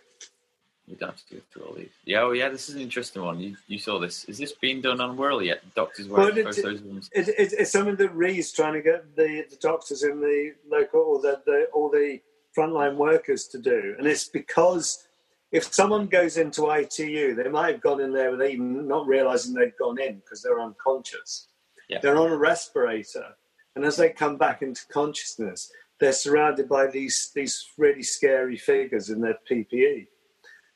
We 0.88 0.96
don't 0.96 1.10
have 1.10 1.26
to 1.26 1.34
go 1.34 1.40
through 1.50 1.62
all 1.62 1.74
these. 1.74 1.88
Yeah, 2.04 2.20
oh 2.20 2.32
yeah, 2.32 2.50
this 2.50 2.68
is 2.68 2.74
an 2.74 2.82
interesting 2.82 3.22
one. 3.22 3.40
You, 3.40 3.56
you 3.68 3.78
saw 3.78 3.98
this. 3.98 4.24
Is 4.26 4.36
this 4.36 4.52
being 4.52 4.82
done 4.82 5.00
on 5.00 5.16
Wirral 5.16 5.44
yet? 5.44 5.62
Doctors 5.74 6.08
wearing 6.08 6.44
well, 6.44 6.52
photos 6.52 7.10
it, 7.12 7.28
it, 7.28 7.54
it's 7.58 7.72
something 7.72 7.96
that 7.96 8.14
Ree's 8.14 8.52
trying 8.52 8.74
to 8.74 8.82
get 8.82 9.16
the, 9.16 9.46
the 9.48 9.56
doctors 9.56 10.02
in 10.02 10.20
the 10.20 10.54
local 10.68 11.00
or 11.00 11.20
the, 11.22 11.40
the 11.46 11.66
all 11.72 11.88
the 11.90 12.20
frontline 12.56 12.96
workers 12.96 13.46
to 13.48 13.58
do, 13.58 13.94
and 13.96 14.06
it's 14.06 14.28
because 14.28 15.06
if 15.52 15.72
someone 15.72 16.06
goes 16.06 16.36
into 16.36 16.70
ITU, 16.70 17.34
they 17.34 17.48
might 17.48 17.72
have 17.72 17.80
gone 17.80 18.00
in 18.00 18.12
there 18.12 18.30
without 18.30 18.50
even 18.50 18.86
not 18.86 19.06
realizing 19.06 19.54
they'd 19.54 19.76
gone 19.78 19.98
in 20.00 20.16
because 20.16 20.42
they're 20.42 20.60
unconscious. 20.60 21.48
Yeah. 21.88 22.00
They're 22.02 22.18
on 22.18 22.30
a 22.30 22.36
respirator, 22.36 23.36
and 23.74 23.86
as 23.86 23.96
they 23.96 24.10
come 24.10 24.36
back 24.36 24.60
into 24.60 24.82
consciousness, 24.92 25.72
they're 25.98 26.12
surrounded 26.12 26.68
by 26.68 26.88
these 26.88 27.30
these 27.34 27.70
really 27.78 28.02
scary 28.02 28.58
figures 28.58 29.08
in 29.08 29.22
their 29.22 29.38
PPE. 29.50 30.08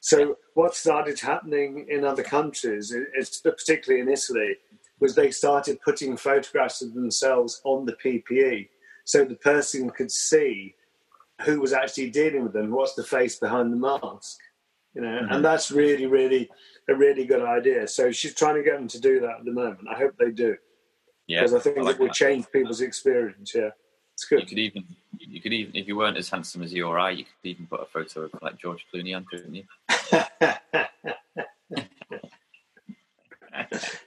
So 0.01 0.37
what 0.55 0.75
started 0.75 1.19
happening 1.19 1.87
in 1.89 2.05
other 2.05 2.23
countries, 2.23 2.95
particularly 3.43 4.01
in 4.03 4.09
Italy, 4.09 4.57
was 5.01 5.15
they 5.15 5.31
started 5.31 5.81
putting 5.83 6.17
photographs 6.17 6.83
of 6.83 6.95
themselves 6.95 7.61
on 7.65 7.85
the 7.85 7.97
PPE, 8.05 8.69
so 9.05 9.25
the 9.25 9.37
person 9.37 9.91
could 9.91 10.11
see 10.11 10.75
who 11.43 11.61
was 11.61 11.73
actually 11.73 12.11
dealing 12.11 12.43
with 12.43 12.53
them, 12.53 12.71
what's 12.71 12.95
the 12.95 13.05
face 13.05 13.39
behind 13.39 13.73
the 13.73 13.77
mask 13.77 14.39
you 14.99 15.03
know, 15.05 15.21
mm-hmm. 15.21 15.33
and 15.33 15.45
that's 15.45 15.71
really, 15.71 16.07
really 16.07 16.51
a 16.89 16.95
really 16.95 17.25
good 17.25 17.43
idea. 17.43 17.87
So 17.87 18.11
she's 18.11 18.35
trying 18.35 18.57
to 18.57 18.65
get 18.65 18.79
them 18.79 18.89
to 18.89 19.01
do 19.01 19.21
that 19.21 19.37
at 19.39 19.45
the 19.45 19.53
moment. 19.53 19.87
I 19.89 19.97
hope 19.97 20.17
they 20.19 20.33
do. 20.33 20.57
Yeah, 21.29 21.43
because 21.43 21.55
I 21.55 21.61
think 21.61 21.79
I 21.79 21.83
like 21.83 21.97
it 21.97 22.01
will 22.01 22.09
change 22.09 22.47
people's 22.51 22.81
experience. 22.81 23.53
Yeah. 23.55 23.71
It's 24.15 24.25
good. 24.25 24.41
You 24.41 24.47
could 24.47 24.59
even, 24.59 24.85
you 25.19 25.41
could 25.41 25.53
even, 25.53 25.77
if 25.77 25.87
you 25.87 25.97
weren't 25.97 26.17
as 26.17 26.29
handsome 26.29 26.63
as 26.63 26.73
you 26.73 26.87
or 26.89 26.99
I, 26.99 27.11
you 27.11 27.25
could 27.25 27.49
even 27.49 27.67
put 27.67 27.81
a 27.81 27.85
photo 27.85 28.23
of 28.23 28.31
like 28.43 28.59
George 28.59 28.85
Clooney 28.93 29.15
on, 29.15 29.25
couldn't 29.31 29.55
you? 29.55 29.63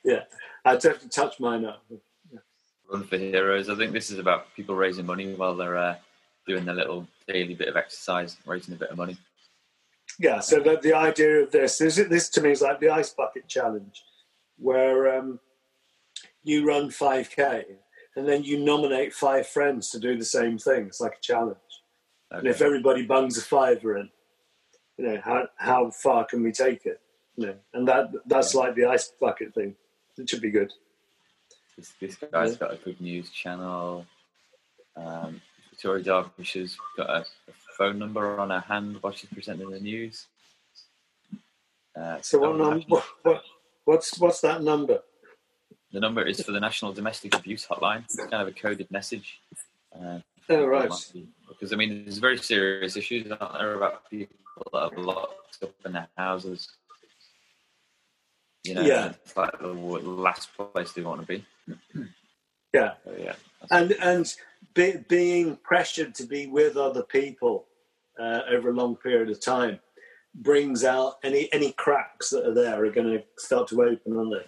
yeah, 0.03 0.23
I'd 0.65 0.79
definitely 0.79 1.09
touch 1.09 1.39
mine 1.39 1.65
up. 1.65 1.83
Run 2.91 3.03
for 3.03 3.17
Heroes. 3.17 3.69
I 3.69 3.75
think 3.75 3.93
this 3.93 4.11
is 4.11 4.19
about 4.19 4.53
people 4.55 4.75
raising 4.75 5.05
money 5.05 5.33
while 5.33 5.55
they're 5.55 5.77
uh, 5.77 5.95
doing 6.47 6.65
their 6.65 6.75
little 6.75 7.07
daily 7.27 7.55
bit 7.55 7.67
of 7.67 7.77
exercise, 7.77 8.37
raising 8.45 8.73
a 8.73 8.77
bit 8.77 8.89
of 8.89 8.97
money. 8.97 9.17
Yeah, 10.19 10.39
so 10.39 10.59
the, 10.59 10.79
the 10.81 10.93
idea 10.93 11.43
of 11.43 11.51
this, 11.51 11.77
this, 11.77 11.95
this 11.95 12.29
to 12.29 12.41
me 12.41 12.51
is 12.51 12.61
like 12.61 12.79
the 12.79 12.89
ice 12.89 13.11
bucket 13.11 13.47
challenge, 13.47 14.03
where 14.57 15.17
um, 15.17 15.39
you 16.43 16.65
run 16.67 16.89
5k 16.89 17.63
and 18.15 18.27
then 18.27 18.43
you 18.43 18.59
nominate 18.59 19.13
five 19.13 19.47
friends 19.47 19.89
to 19.89 19.99
do 19.99 20.17
the 20.17 20.25
same 20.25 20.57
thing. 20.57 20.87
It's 20.87 20.99
like 20.99 21.15
a 21.15 21.21
challenge. 21.21 21.57
And 22.29 22.47
if 22.47 22.61
everybody 22.61 23.05
bungs 23.05 23.37
a 23.37 23.41
fiver 23.41 23.97
in, 23.97 24.09
you 25.01 25.07
know, 25.07 25.21
how, 25.23 25.47
how 25.55 25.89
far 25.89 26.25
can 26.25 26.43
we 26.43 26.51
take 26.51 26.85
it? 26.85 27.01
You 27.35 27.47
know, 27.47 27.55
and 27.73 27.87
that 27.87 28.11
that's 28.27 28.53
like 28.53 28.75
the 28.75 28.85
ice 28.85 29.11
bucket 29.19 29.55
thing. 29.55 29.75
It 30.17 30.29
should 30.29 30.41
be 30.41 30.51
good. 30.51 30.71
This, 31.75 31.93
this 31.99 32.17
guy's 32.31 32.55
got 32.57 32.73
a 32.73 32.75
good 32.75 33.01
news 33.01 33.31
channel. 33.31 34.05
Um, 34.95 35.41
Victoria 35.71 36.03
Derbyshire 36.03 36.67
got 36.97 37.09
a, 37.09 37.19
a 37.21 37.53
phone 37.77 37.97
number 37.97 38.37
on 38.39 38.51
her 38.51 38.59
hand 38.59 38.97
while 39.01 39.13
she's 39.13 39.29
presenting 39.31 39.71
the 39.71 39.79
news. 39.79 40.27
Uh, 41.95 42.21
So 42.21 42.39
what, 42.39 42.57
num- 42.57 42.83
what, 42.87 43.03
what 43.23 43.43
what's 43.85 44.19
what's 44.19 44.41
that 44.41 44.61
number? 44.61 44.99
the 45.91 45.99
number 45.99 46.23
is 46.23 46.41
for 46.41 46.51
the 46.51 46.59
National 46.59 46.93
Domestic 46.93 47.35
Abuse 47.35 47.65
Hotline. 47.65 48.03
It's 48.03 48.15
kind 48.17 48.33
of 48.33 48.47
a 48.47 48.51
coded 48.51 48.91
message. 48.91 49.39
Uh, 49.93 50.19
Oh 50.49 50.65
right. 50.65 50.89
Because 51.47 51.73
I 51.73 51.75
mean, 51.75 52.03
there's 52.03 52.17
very 52.17 52.37
serious 52.37 52.97
issues 52.97 53.31
out 53.31 53.53
there 53.53 53.75
about 53.75 54.09
people 54.09 54.35
that 54.73 54.79
are 54.79 54.97
locked 54.97 55.63
up 55.63 55.73
in 55.85 55.93
their 55.93 56.07
houses. 56.17 56.69
You 58.63 58.75
know, 58.75 58.81
Yeah. 58.81 59.13
it's 59.23 59.35
like 59.35 59.57
the 59.59 59.67
last 59.67 60.49
place 60.55 60.91
they 60.91 61.01
want 61.01 61.21
to 61.21 61.27
be. 61.27 61.45
Yeah. 62.73 62.93
So, 63.03 63.13
yeah, 63.19 63.35
and 63.69 63.91
and 64.01 64.33
be, 64.73 64.93
being 65.09 65.57
pressured 65.57 66.15
to 66.15 66.25
be 66.25 66.47
with 66.47 66.77
other 66.77 67.03
people 67.03 67.65
uh, 68.17 68.43
over 68.49 68.69
a 68.69 68.73
long 68.73 68.95
period 68.95 69.29
of 69.29 69.43
time 69.43 69.79
brings 70.35 70.85
out 70.85 71.15
any 71.23 71.51
any 71.51 71.73
cracks 71.73 72.29
that 72.29 72.45
are 72.47 72.53
there 72.53 72.85
are 72.85 72.89
going 72.91 73.07
to 73.07 73.23
start 73.37 73.67
to 73.69 73.83
open, 73.83 74.17
aren't 74.17 74.31
they? 74.31 74.45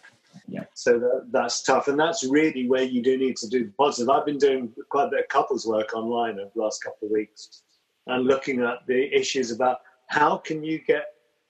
Yeah. 0.48 0.66
So 0.74 1.00
that, 1.00 1.28
that's 1.32 1.64
tough, 1.64 1.88
and 1.88 2.00
that's 2.00 2.24
really 2.24 2.68
where 2.68 2.84
you 2.84 3.02
do 3.02 3.18
need 3.18 3.38
to 3.38 3.48
do 3.48 3.66
the 3.66 3.72
positive. 3.72 4.10
I've 4.10 4.26
been 4.26 4.38
doing 4.38 4.74
quite 4.90 5.08
a 5.08 5.10
bit 5.10 5.20
of 5.22 5.28
couples 5.30 5.66
work 5.66 5.94
online 5.94 6.40
over 6.40 6.52
the 6.54 6.62
last 6.62 6.84
couple 6.84 7.08
of 7.08 7.12
weeks, 7.12 7.64
and 8.08 8.26
looking 8.26 8.62
at 8.62 8.80
the 8.88 9.14
issues 9.16 9.52
about 9.52 9.78
how 10.08 10.38
can 10.38 10.64
you 10.64 10.80
get 10.80 11.06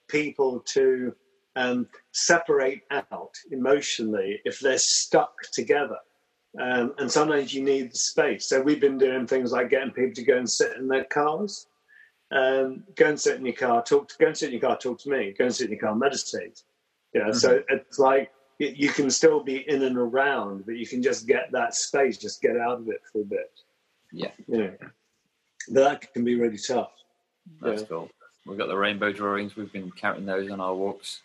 people 0.08 0.60
to 0.60 1.14
um, 1.56 1.88
separate 2.12 2.82
out 2.90 3.34
emotionally 3.50 4.40
if 4.44 4.60
they're 4.60 4.78
stuck 4.78 5.34
together 5.52 5.98
um, 6.60 6.94
and 6.98 7.10
sometimes 7.10 7.52
you 7.52 7.62
need 7.62 7.92
the 7.92 7.98
space. 7.98 8.46
So 8.46 8.60
we've 8.60 8.80
been 8.80 8.98
doing 8.98 9.26
things 9.26 9.52
like 9.52 9.70
getting 9.70 9.90
people 9.90 10.14
to 10.14 10.22
go 10.22 10.36
and 10.36 10.48
sit 10.48 10.76
in 10.76 10.86
their 10.86 11.04
cars, 11.04 11.66
um, 12.30 12.84
go 12.96 13.08
and 13.08 13.20
sit 13.20 13.36
in 13.36 13.46
your 13.46 13.56
car, 13.56 13.82
talk 13.82 14.08
to, 14.08 14.14
go 14.18 14.26
and 14.28 14.36
sit 14.36 14.46
in 14.46 14.52
your 14.52 14.60
car, 14.60 14.78
talk 14.78 15.00
to 15.00 15.10
me, 15.10 15.34
go 15.36 15.46
and 15.46 15.54
sit 15.54 15.66
in 15.66 15.72
your 15.72 15.80
car, 15.80 15.96
meditate. 15.96 16.62
Yeah, 17.12 17.32
so 17.32 17.62
it's 17.68 17.98
like 17.98 18.30
you 18.58 18.88
can 18.90 19.10
still 19.10 19.42
be 19.42 19.68
in 19.68 19.82
and 19.82 19.96
around, 19.96 20.64
but 20.66 20.76
you 20.76 20.86
can 20.86 21.02
just 21.02 21.26
get 21.26 21.50
that 21.52 21.74
space, 21.74 22.16
just 22.18 22.40
get 22.40 22.56
out 22.56 22.78
of 22.80 22.88
it 22.88 23.00
for 23.12 23.22
a 23.22 23.24
bit. 23.24 23.50
Yeah. 24.12 24.30
you 24.46 24.58
know, 24.58 24.74
that 25.72 26.12
can 26.14 26.24
be 26.24 26.36
really 26.36 26.58
tough. 26.58 26.92
That's 27.60 27.82
Yeah. 27.82 27.88
cool. 27.88 28.10
We've 28.46 28.58
got 28.58 28.68
the 28.68 28.76
rainbow 28.76 29.10
drawings. 29.12 29.56
We've 29.56 29.72
been 29.72 29.90
counting 29.90 30.24
those 30.26 30.50
on 30.50 30.60
our 30.60 30.74
walks. 30.74 31.20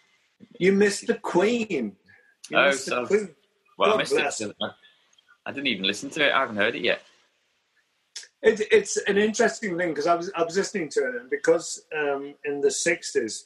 You 0.57 0.71
missed 0.73 1.05
the 1.07 1.15
Queen. 1.15 1.95
You 2.49 2.57
Oh, 2.57 2.71
so- 2.71 3.05
Queen. 3.05 3.35
Well, 3.77 3.89
I 3.89 3.93
God 3.93 3.97
missed 3.99 4.11
bless. 4.13 4.41
it. 4.41 4.55
I- 4.61 4.71
I 5.45 5.51
didn't 5.51 5.67
even 5.67 5.85
listen 5.85 6.09
to 6.11 6.27
it. 6.27 6.31
I 6.31 6.39
haven't 6.39 6.57
heard 6.57 6.75
it 6.75 6.81
yet. 6.83 7.01
It, 8.41 8.61
it's 8.71 8.97
an 8.97 9.17
interesting 9.17 9.77
thing 9.77 9.89
because 9.89 10.07
I 10.07 10.15
was 10.15 10.31
I 10.35 10.43
was 10.43 10.55
listening 10.55 10.89
to 10.89 10.99
it 11.17 11.29
because 11.29 11.83
um, 11.97 12.35
in 12.45 12.61
the 12.61 12.71
sixties 12.71 13.45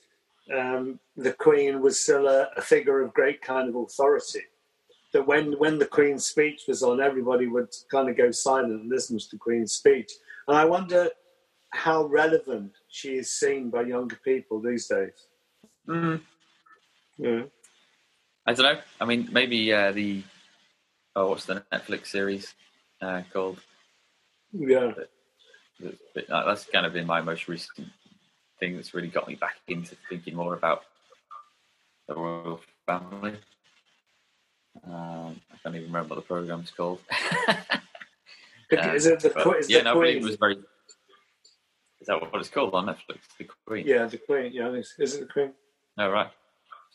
um, 0.51 0.99
the 1.15 1.33
Queen 1.33 1.81
was 1.81 1.99
still 1.99 2.27
a, 2.27 2.49
a 2.57 2.61
figure 2.61 3.01
of 3.01 3.13
great 3.13 3.41
kind 3.41 3.69
of 3.69 3.75
authority. 3.75 4.41
That 5.13 5.27
when 5.27 5.53
when 5.59 5.77
the 5.77 5.85
Queen's 5.85 6.25
speech 6.25 6.63
was 6.67 6.81
on, 6.81 6.99
everybody 6.99 7.47
would 7.47 7.69
kind 7.91 8.09
of 8.09 8.17
go 8.17 8.31
silent 8.31 8.81
and 8.81 8.89
listen 8.89 9.19
to 9.19 9.25
the 9.31 9.37
Queen's 9.37 9.73
speech. 9.73 10.11
And 10.47 10.57
I 10.57 10.65
wonder 10.65 11.07
how 11.69 12.05
relevant 12.05 12.71
she 12.89 13.15
is 13.15 13.29
seen 13.31 13.69
by 13.69 13.83
younger 13.83 14.19
people 14.23 14.59
these 14.59 14.87
days. 14.87 15.27
Mm, 15.87 16.21
Yeah. 17.17 17.43
I 18.45 18.53
don't 18.53 18.65
know. 18.75 18.81
I 18.99 19.05
mean, 19.05 19.29
maybe 19.31 19.71
uh, 19.71 19.91
the 19.91 20.23
oh, 21.15 21.27
what's 21.27 21.45
the 21.45 21.63
Netflix 21.71 22.07
series 22.07 22.53
uh, 23.01 23.21
called? 23.31 23.59
Yeah. 24.51 24.91
That's 26.15 26.27
That's 26.27 26.65
kind 26.65 26.85
of 26.85 26.93
been 26.93 27.07
my 27.07 27.21
most 27.21 27.47
recent 27.47 27.87
thing 28.63 28.75
that's 28.75 28.93
really 28.93 29.07
got 29.09 29.27
me 29.27 29.35
back 29.35 29.55
into 29.67 29.95
thinking 30.09 30.35
more 30.35 30.53
about 30.53 30.83
the 32.07 32.15
royal 32.15 32.61
family. 32.85 33.35
Um, 34.85 35.41
I 35.51 35.57
can't 35.61 35.75
even 35.75 35.87
remember 35.87 36.15
what 36.15 36.15
the 36.15 36.21
program's 36.21 36.71
called. 36.71 36.99
Um, 37.47 37.57
is 38.95 39.05
it 39.05 39.19
the, 39.19 39.29
but 39.29 39.57
is 39.57 39.69
yeah, 39.69 39.79
the 39.79 39.83
no, 39.83 39.91
I 39.91 39.93
believe 39.95 40.13
Queen? 40.13 40.23
it 40.23 40.25
was 40.25 40.35
very. 40.37 40.55
Is 42.01 42.07
that 42.07 42.21
what 42.21 42.35
it's 42.35 42.49
called 42.49 42.73
on 42.73 42.85
Netflix? 42.87 43.19
The 43.37 43.47
Queen. 43.67 43.85
Yeah, 43.85 44.05
the 44.05 44.17
Queen. 44.17 44.51
Yeah, 44.53 44.69
is 44.69 44.93
is 44.97 45.15
it 45.15 45.19
the 45.21 45.33
Queen? 45.33 45.51
Oh 45.97 46.09
right. 46.09 46.29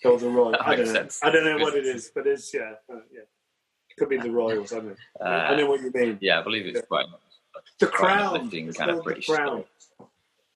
Or 0.05 0.19
the 0.19 0.29
Royal? 0.29 0.53
That 0.53 0.63
I 0.63 0.71
don't 0.71 0.79
makes 0.79 0.89
know. 0.91 0.95
sense. 1.01 1.21
I 1.23 1.31
don't 1.31 1.45
know 1.45 1.59
what 1.59 1.75
it 1.75 1.85
is, 1.87 2.11
but 2.15 2.27
it's 2.27 2.53
yeah, 2.55 2.73
uh, 2.93 3.01
yeah. 3.13 3.21
Could 3.99 4.09
be 4.11 4.17
the 4.19 4.31
Royals. 4.31 4.73
I 4.73 4.79
know. 4.79 4.95
I 5.21 5.57
know 5.57 5.67
Uh, 5.67 5.69
what 5.71 5.81
you 5.81 5.91
mean. 5.93 6.19
yeah, 6.21 6.41
I 6.41 6.43
believe 6.43 6.67
it's 6.67 6.87
quite. 6.87 7.07
The 7.81 7.87
Crown. 7.89 8.51
kind 8.51 8.91
of 8.91 9.03
British 9.03 9.27
the 9.27 9.35
Crown. 9.35 9.65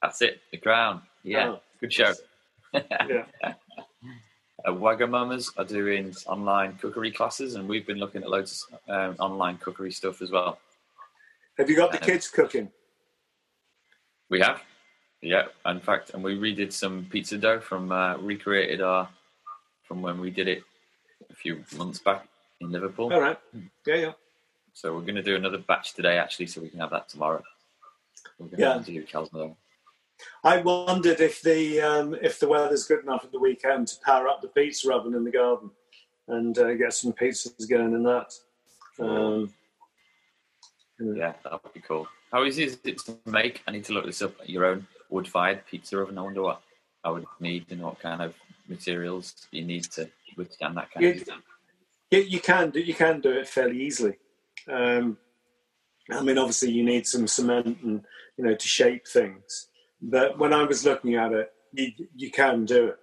That's 0.03 0.21
it. 0.23 0.41
The 0.51 0.59
Crown. 0.59 1.03
Yeah, 1.23 1.49
Oh. 1.51 1.61
good 1.81 1.93
show. 1.93 2.13
Yeah. 2.75 3.25
Uh, 4.65 4.71
Wagamamas 4.71 5.51
are 5.59 5.65
doing 5.65 6.15
online 6.27 6.77
cookery 6.77 7.11
classes, 7.11 7.57
and 7.57 7.69
we've 7.69 7.85
been 7.85 7.99
looking 7.99 8.23
at 8.23 8.31
loads 8.31 8.65
of 8.87 8.95
um, 8.95 9.17
online 9.19 9.59
cookery 9.59 9.91
stuff 9.91 10.23
as 10.23 10.31
well. 10.31 10.61
Have 11.59 11.69
you 11.69 11.75
got 11.75 11.91
the 11.91 12.01
Uh, 12.01 12.05
kids 12.07 12.29
cooking? 12.31 12.71
We 14.31 14.39
have, 14.39 14.63
yeah. 15.21 15.47
In 15.67 15.81
fact, 15.81 16.11
and 16.15 16.23
we 16.23 16.39
redid 16.39 16.73
some 16.73 17.07
pizza 17.11 17.39
dough 17.39 17.59
from 17.59 17.91
uh, 17.91 18.19
recreated 18.19 18.81
our 18.81 19.09
from 19.83 20.01
when 20.01 20.21
we 20.21 20.31
did 20.31 20.47
it 20.47 20.63
a 21.29 21.35
few 21.35 21.65
months 21.77 21.99
back 21.99 22.29
in 22.61 22.71
Liverpool. 22.71 23.13
All 23.13 23.21
right. 23.21 23.41
Yeah, 23.85 23.97
yeah. 23.97 24.13
So 24.75 24.95
we're 24.95 25.01
going 25.01 25.17
to 25.17 25.25
do 25.25 25.35
another 25.35 25.59
batch 25.59 25.93
today, 25.95 26.19
actually, 26.19 26.47
so 26.47 26.61
we 26.61 26.69
can 26.69 26.79
have 26.79 26.91
that 26.91 27.09
tomorrow. 27.09 27.43
We're 28.39 28.47
going 28.47 28.61
Yeah. 28.61 28.79
to 28.79 28.85
do 28.93 29.03
Calzone. 29.05 29.57
I 30.45 30.59
wondered 30.59 31.21
if 31.21 31.43
the 31.43 31.81
um, 31.81 32.15
if 32.21 32.39
the 32.41 32.49
weather's 32.49 32.87
good 32.87 33.03
enough 33.03 33.25
at 33.25 33.33
the 33.33 33.39
weekend 33.39 33.89
to 33.89 34.01
power 34.05 34.29
up 34.29 34.43
the 34.43 34.49
pizza 34.49 34.93
oven 34.93 35.15
in 35.15 35.25
the 35.25 35.31
garden 35.31 35.71
and 36.29 36.57
uh, 36.59 36.75
get 36.75 36.95
some 36.95 37.13
pizzas 37.13 37.69
going 37.69 37.95
in 37.95 38.03
that. 38.05 38.33
Um, 38.99 39.53
Yeah, 40.99 41.35
that 41.43 41.63
would 41.63 41.73
be 41.73 41.81
cool. 41.81 42.07
How 42.31 42.45
easy 42.45 42.65
is 42.65 42.79
it 42.85 42.99
to 43.07 43.19
make? 43.27 43.63
I 43.67 43.73
need 43.73 43.85
to 43.85 43.93
look 43.93 44.07
this 44.07 44.23
up. 44.23 44.41
At 44.41 44.49
your 44.49 44.67
own 44.67 44.87
wood-fired 45.11 45.67
pizza 45.67 45.99
oven. 45.99 46.19
I 46.19 46.23
wonder 46.23 46.43
what 46.43 46.63
I 47.05 47.11
would 47.11 47.27
need 47.41 47.67
and 47.71 47.83
what 47.83 48.01
kind 48.01 48.23
of 48.23 48.35
materials 48.69 49.35
you 49.51 49.65
need 49.65 49.85
to 49.93 50.09
withstand 50.37 50.77
that 50.77 50.91
kind 50.91 51.05
You, 51.05 51.11
of 51.13 51.29
you, 52.11 52.21
you 52.21 52.41
can 52.41 52.71
do 52.71 52.81
you 52.81 52.95
can 52.95 53.21
do 53.21 53.31
it 53.31 53.49
fairly 53.49 53.83
easily. 53.83 54.17
Um, 54.69 55.19
I 56.11 56.23
mean, 56.23 56.39
obviously, 56.39 56.71
you 56.71 56.85
need 56.85 57.07
some 57.07 57.27
cement 57.27 57.79
and 57.83 58.05
you 58.37 58.45
know 58.45 58.55
to 58.55 58.69
shape 58.69 59.07
things. 59.07 59.69
But 60.03 60.39
when 60.39 60.53
I 60.53 60.65
was 60.65 60.85
looking 60.85 61.15
at 61.15 61.33
it, 61.33 61.53
you 61.73 61.93
you 62.15 62.31
can 62.31 62.65
do 62.65 62.89
it. 62.89 62.99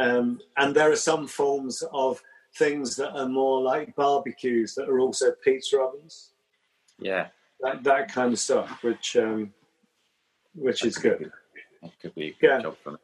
Um, 0.00 0.40
and 0.56 0.74
there 0.74 0.92
are 0.92 0.96
some 0.96 1.26
forms 1.26 1.82
of 1.92 2.22
things 2.56 2.96
that 2.96 3.10
are 3.18 3.28
more 3.28 3.60
like 3.62 3.96
barbecues 3.96 4.74
that 4.74 4.88
are 4.88 5.00
also 5.00 5.32
pizza 5.42 5.80
ovens. 5.80 6.32
Yeah, 7.00 7.28
That 7.60 7.82
that 7.84 8.12
kind 8.12 8.32
of 8.32 8.38
stuff, 8.38 8.82
which 8.82 9.16
um, 9.16 9.52
which 10.54 10.84
is 10.84 10.98
good. 10.98 11.30
that 11.82 11.92
could 12.00 12.14
be 12.14 12.28
a 12.28 12.30
good 12.32 12.48
Yeah. 12.50 12.62
job 12.62 12.76
for 12.82 12.92
me. 12.92 12.98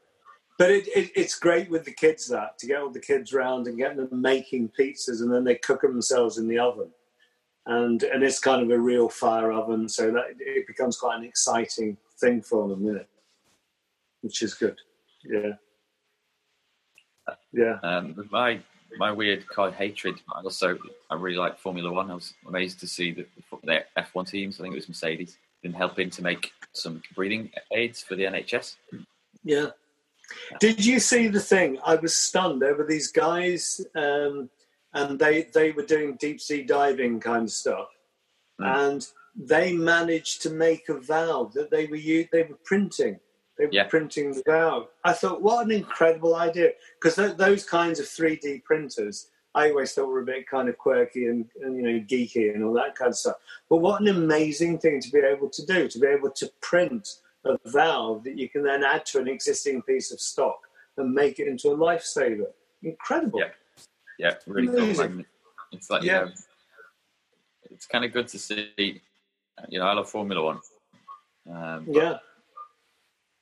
But 0.57 0.71
it, 0.71 0.87
it, 0.89 1.11
it's 1.17 1.37
great 1.37 1.69
with 1.69 1.85
the 1.85 1.93
kids 1.93 2.29
that 2.29 2.59
to 2.59 2.67
get 2.67 2.81
all 2.81 2.91
the 2.91 3.01
kids 3.01 3.33
round 3.33 3.67
and 3.67 3.77
get 3.77 3.97
them 3.97 4.09
making 4.21 4.71
pizzas, 4.79 5.21
and 5.21 5.33
then 5.33 5.43
they 5.45 5.57
cook 5.57 5.81
them 5.81 5.93
themselves 5.93 6.39
in 6.39 6.47
the 6.47 6.59
oven, 6.59 6.91
and 7.67 8.03
and 8.05 8.23
it's 8.23 8.39
kind 8.39 8.63
of 8.63 8.71
a 8.71 8.79
real 8.79 9.09
fire 9.09 9.51
oven, 9.53 9.89
so 9.89 10.13
that 10.13 10.27
it 10.39 10.67
becomes 10.69 10.97
quite 10.97 11.19
an 11.19 11.25
exciting 11.25 11.97
thing 12.21 12.41
for 12.41 12.69
them, 12.69 12.85
you 12.85 12.93
know, 12.93 13.05
which 14.25 14.43
is 14.43 14.55
good. 14.55 14.79
Yeah, 15.23 15.53
yeah, 17.53 17.79
Um, 17.83 18.29
my 18.31 18.61
my 18.97 19.13
weird 19.13 19.47
car 19.49 19.71
hatred. 19.71 20.17
I 20.35 20.41
also 20.41 20.79
I 21.11 21.15
really 21.15 21.37
like 21.37 21.59
Formula 21.59 21.93
One. 21.93 22.11
I 22.11 22.15
was 22.15 22.33
amazed 22.49 22.81
to 22.81 22.87
see 22.87 23.13
that 23.13 23.29
the 23.63 23.85
F1 23.99 24.29
teams. 24.29 24.59
I 24.59 24.63
think 24.63 24.73
it 24.73 24.77
was 24.77 24.89
Mercedes 24.89 25.37
been 25.63 25.73
helping 25.73 26.11
to 26.11 26.23
make 26.23 26.53
some 26.73 27.03
breathing 27.15 27.51
aids 27.73 28.03
for 28.03 28.17
the 28.17 28.25
NHS. 28.25 28.77
Yeah. 29.43 29.69
Did 30.61 30.85
you 30.85 31.01
see 31.01 31.29
the 31.29 31.41
thing? 31.41 31.79
I 31.85 31.97
was 31.97 32.17
stunned 32.17 32.63
over 32.63 32.85
these 32.85 33.11
guys, 33.11 33.81
um, 33.95 34.49
and 34.95 35.19
they 35.19 35.49
they 35.55 35.73
were 35.73 35.85
doing 35.85 36.17
deep 36.19 36.41
sea 36.41 36.63
diving 36.63 37.21
kind 37.21 37.45
of 37.45 37.51
stuff, 37.51 37.89
mm. 38.61 38.89
and 38.89 39.07
they 39.37 39.75
managed 39.75 40.43
to 40.43 40.51
make 40.51 40.89
a 40.89 40.99
valve 40.99 41.53
that 41.55 41.71
they 41.71 41.87
were 41.87 41.99
they 41.99 42.47
were 42.49 42.59
printing. 42.65 43.21
They 43.59 43.67
were 43.67 43.73
yeah. 43.73 43.85
printing 43.85 44.33
the 44.33 44.43
valve. 44.45 44.89
I 45.05 45.13
thought, 45.13 45.43
what 45.43 45.65
an 45.65 45.71
incredible 45.71 46.35
idea! 46.35 46.71
Because 47.01 47.17
th- 47.17 47.37
those 47.37 47.65
kinds 47.65 48.01
of 48.01 48.09
three 48.09 48.37
D 48.37 48.61
printers, 48.65 49.29
I 49.55 49.71
always 49.71 49.93
thought 49.93 50.09
were 50.09 50.23
a 50.23 50.25
bit 50.25 50.49
kind 50.49 50.69
of 50.69 50.77
quirky 50.77 51.27
and, 51.27 51.49
and, 51.63 51.77
you 51.77 51.83
know 51.83 52.01
geeky 52.01 52.53
and 52.55 52.65
all 52.65 52.73
that 52.75 52.97
kind 52.97 53.11
of 53.11 53.17
stuff. 53.17 53.37
But 53.71 53.77
what 53.77 54.01
an 54.01 54.09
amazing 54.09 54.79
thing 54.79 55.01
to 55.01 55.11
be 55.11 55.21
able 55.21 55.49
to 55.51 55.67
do, 55.67 55.89
to 55.89 55.99
be 55.99 56.07
able 56.09 56.31
to 56.31 56.51
print 56.61 57.09
a 57.45 57.57
valve 57.67 58.25
that 58.25 58.39
you 58.39 58.49
can 58.49 58.65
then 58.65 58.83
add 58.83 59.07
to 59.07 59.21
an 59.21 59.29
existing 59.29 59.83
piece 59.83 60.11
of 60.11 60.21
stock 60.21 60.59
and 60.97 61.13
make 61.13 61.39
it 61.39 61.47
into 61.47 61.69
a 61.69 61.77
lifesaver. 61.77 62.47
Incredible. 62.83 63.39
Yeah, 63.39 63.51
yeah, 64.19 64.35
really 64.47 64.69
amazing. 64.69 65.13
cool. 65.13 65.25
It's 65.73 65.91
like 65.91 66.03
yeah. 66.03 66.21
You 66.21 66.27
know, 66.27 66.33
it's 67.71 67.87
kind 67.87 68.05
of 68.05 68.13
good 68.13 68.29
to 68.29 68.39
see. 68.39 69.01
You 69.69 69.79
know, 69.79 69.87
I 69.87 69.93
love 69.93 70.09
Formula 70.09 70.43
One. 70.43 70.61
Um, 71.51 71.87
yeah. 71.89 72.19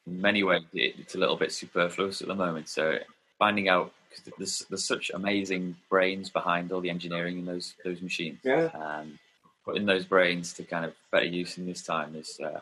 In 0.06 0.20
many 0.20 0.42
ways, 0.42 0.62
it's 0.72 1.14
a 1.14 1.18
little 1.18 1.36
bit 1.36 1.52
superfluous 1.52 2.22
at 2.22 2.28
the 2.28 2.34
moment. 2.34 2.68
So 2.68 2.98
finding 3.38 3.68
out 3.68 3.92
because 4.08 4.32
there's, 4.38 4.66
there's 4.68 4.84
such 4.84 5.10
amazing 5.14 5.76
brains 5.88 6.28
behind 6.30 6.72
all 6.72 6.80
the 6.80 6.90
engineering 6.90 7.38
in 7.38 7.44
those 7.44 7.74
those 7.84 8.02
machines. 8.02 8.38
Yeah. 8.44 8.70
And 8.74 9.18
putting 9.64 9.86
those 9.86 10.04
brains 10.04 10.52
to 10.54 10.64
kind 10.64 10.84
of 10.84 10.92
better 11.10 11.26
use 11.26 11.56
in 11.58 11.66
this 11.66 11.82
time 11.82 12.16
is, 12.16 12.38
uh, 12.44 12.58